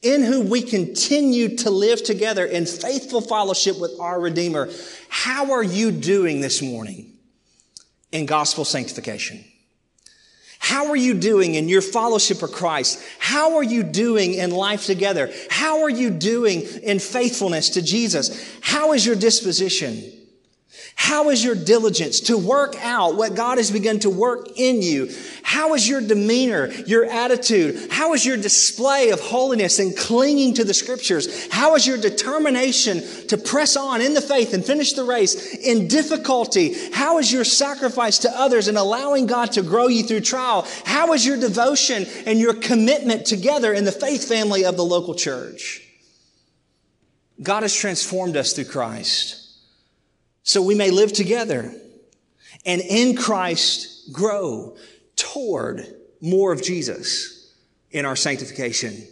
in 0.00 0.22
whom 0.22 0.48
we 0.48 0.62
continue 0.62 1.58
to 1.58 1.68
live 1.68 2.02
together 2.02 2.46
in 2.46 2.64
faithful 2.64 3.20
fellowship 3.20 3.78
with 3.78 3.92
our 4.00 4.18
Redeemer. 4.18 4.70
How 5.10 5.52
are 5.52 5.62
you 5.62 5.90
doing 5.90 6.40
this 6.40 6.62
morning 6.62 7.12
in 8.10 8.24
gospel 8.24 8.64
sanctification? 8.64 9.44
How 10.60 10.86
are 10.86 10.96
you 10.96 11.12
doing 11.12 11.56
in 11.56 11.68
your 11.68 11.82
fellowship 11.82 12.42
of 12.42 12.52
Christ? 12.52 13.04
How 13.18 13.56
are 13.56 13.62
you 13.62 13.82
doing 13.82 14.32
in 14.32 14.50
life 14.50 14.86
together? 14.86 15.30
How 15.50 15.82
are 15.82 15.90
you 15.90 16.08
doing 16.08 16.62
in 16.62 17.00
faithfulness 17.00 17.68
to 17.70 17.82
Jesus? 17.82 18.58
How 18.62 18.94
is 18.94 19.04
your 19.04 19.16
disposition? 19.16 20.19
How 21.02 21.30
is 21.30 21.42
your 21.42 21.54
diligence 21.54 22.20
to 22.20 22.36
work 22.36 22.76
out 22.78 23.16
what 23.16 23.34
God 23.34 23.56
has 23.56 23.70
begun 23.70 24.00
to 24.00 24.10
work 24.10 24.48
in 24.56 24.82
you? 24.82 25.10
How 25.42 25.72
is 25.72 25.88
your 25.88 26.02
demeanor, 26.02 26.70
your 26.86 27.06
attitude? 27.06 27.90
How 27.90 28.12
is 28.12 28.26
your 28.26 28.36
display 28.36 29.08
of 29.08 29.18
holiness 29.18 29.78
and 29.78 29.96
clinging 29.96 30.52
to 30.54 30.64
the 30.64 30.74
scriptures? 30.74 31.50
How 31.50 31.74
is 31.74 31.86
your 31.86 31.96
determination 31.96 33.00
to 33.28 33.38
press 33.38 33.78
on 33.78 34.02
in 34.02 34.12
the 34.12 34.20
faith 34.20 34.52
and 34.52 34.62
finish 34.62 34.92
the 34.92 35.04
race 35.04 35.56
in 35.56 35.88
difficulty? 35.88 36.76
How 36.92 37.16
is 37.16 37.32
your 37.32 37.44
sacrifice 37.44 38.18
to 38.18 38.30
others 38.38 38.68
and 38.68 38.76
allowing 38.76 39.24
God 39.24 39.52
to 39.52 39.62
grow 39.62 39.86
you 39.86 40.02
through 40.02 40.20
trial? 40.20 40.66
How 40.84 41.14
is 41.14 41.24
your 41.24 41.40
devotion 41.40 42.04
and 42.26 42.38
your 42.38 42.52
commitment 42.52 43.24
together 43.24 43.72
in 43.72 43.86
the 43.86 43.90
faith 43.90 44.28
family 44.28 44.66
of 44.66 44.76
the 44.76 44.84
local 44.84 45.14
church? 45.14 45.80
God 47.42 47.62
has 47.62 47.74
transformed 47.74 48.36
us 48.36 48.52
through 48.52 48.66
Christ 48.66 49.39
so 50.42 50.62
we 50.62 50.74
may 50.74 50.90
live 50.90 51.12
together 51.12 51.72
and 52.64 52.80
in 52.80 53.16
Christ 53.16 54.12
grow 54.12 54.76
toward 55.16 55.86
more 56.20 56.52
of 56.52 56.62
Jesus 56.62 57.54
in 57.90 58.04
our 58.04 58.16
sanctification. 58.16 59.06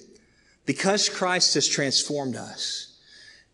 Because 0.66 1.08
Christ 1.08 1.54
has 1.54 1.66
transformed 1.66 2.36
us, 2.36 2.98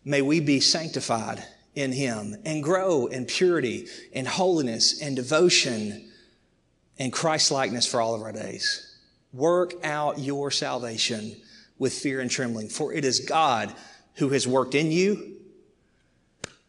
may 0.03 0.21
we 0.21 0.39
be 0.39 0.59
sanctified 0.59 1.43
in 1.75 1.91
Him 1.91 2.35
and 2.45 2.63
grow 2.63 3.07
in 3.07 3.25
purity 3.25 3.87
and 4.13 4.27
holiness 4.27 5.01
and 5.01 5.15
devotion 5.15 6.11
and 6.97 7.11
Christ 7.11 7.51
likeness 7.51 7.85
for 7.85 8.01
all 8.01 8.15
of 8.15 8.21
our 8.21 8.31
days. 8.31 8.97
Work 9.33 9.73
out 9.83 10.19
your 10.19 10.51
salvation 10.51 11.35
with 11.77 11.93
fear 11.93 12.21
and 12.21 12.31
trembling, 12.31 12.69
for 12.69 12.93
it 12.93 13.03
is 13.03 13.19
God 13.19 13.73
who 14.15 14.29
has 14.29 14.47
worked 14.47 14.75
in 14.75 14.91
you 14.91 15.34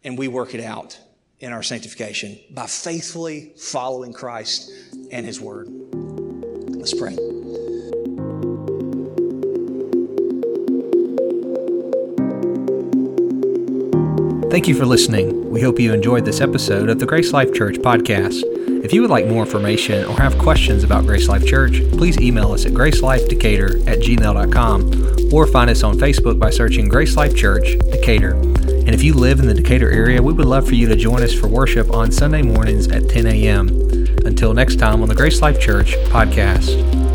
and 0.07 0.17
we 0.17 0.29
work 0.29 0.55
it 0.55 0.63
out 0.63 0.99
in 1.41 1.53
our 1.53 1.65
sanctification 1.65 2.39
by 2.51 2.67
faithfully 2.67 3.53
following 3.59 4.13
Christ 4.13 4.71
and 5.11 5.27
His 5.27 5.41
Word. 5.41 5.69
Let's 5.69 6.95
pray. 6.95 7.17
Thank 14.49 14.69
you 14.69 14.75
for 14.75 14.87
listening. 14.87 15.51
We 15.51 15.61
hope 15.61 15.79
you 15.79 15.93
enjoyed 15.93 16.25
this 16.25 16.41
episode 16.41 16.89
of 16.89 17.01
the 17.01 17.05
Grace 17.05 17.33
Life 17.33 17.53
Church 17.53 17.75
podcast. 17.77 18.43
If 18.85 18.93
you 18.93 19.01
would 19.03 19.11
like 19.11 19.27
more 19.27 19.43
information 19.43 20.05
or 20.05 20.17
have 20.19 20.39
questions 20.39 20.85
about 20.85 21.05
Grace 21.05 21.29
Life 21.29 21.45
Church, 21.45 21.83
please 21.91 22.19
email 22.21 22.53
us 22.53 22.65
at 22.65 22.73
gracelifedecatur 22.73 23.87
at 23.89 23.99
gmail.com 23.99 25.35
or 25.35 25.47
find 25.49 25.69
us 25.69 25.83
on 25.83 25.97
Facebook 25.99 26.39
by 26.39 26.51
searching 26.51 26.89
Grace 26.89 27.17
Life 27.17 27.37
Church, 27.37 27.77
Decatur. 27.91 28.35
And 28.87 28.95
if 28.95 29.03
you 29.03 29.15
live 29.15 29.41
in 29.41 29.47
the 29.47 29.55
Decatur 29.55 29.91
area, 29.91 30.23
we 30.23 30.33
would 30.33 30.47
love 30.47 30.69
for 30.69 30.77
you 30.77 30.87
to 30.87 30.95
join 30.95 31.21
us 31.23 31.33
for 31.33 31.49
worship 31.49 31.91
on 31.93 32.13
Sunday 32.13 32.43
mornings 32.43 32.87
at 32.87 33.09
10 33.09 33.27
a.m. 33.27 33.69
Until 34.25 34.55
next 34.55 34.77
time 34.77 35.03
on 35.03 35.09
the 35.09 35.15
Grace 35.15 35.43
Life 35.43 35.61
Church 35.61 35.97
podcast. 36.11 37.06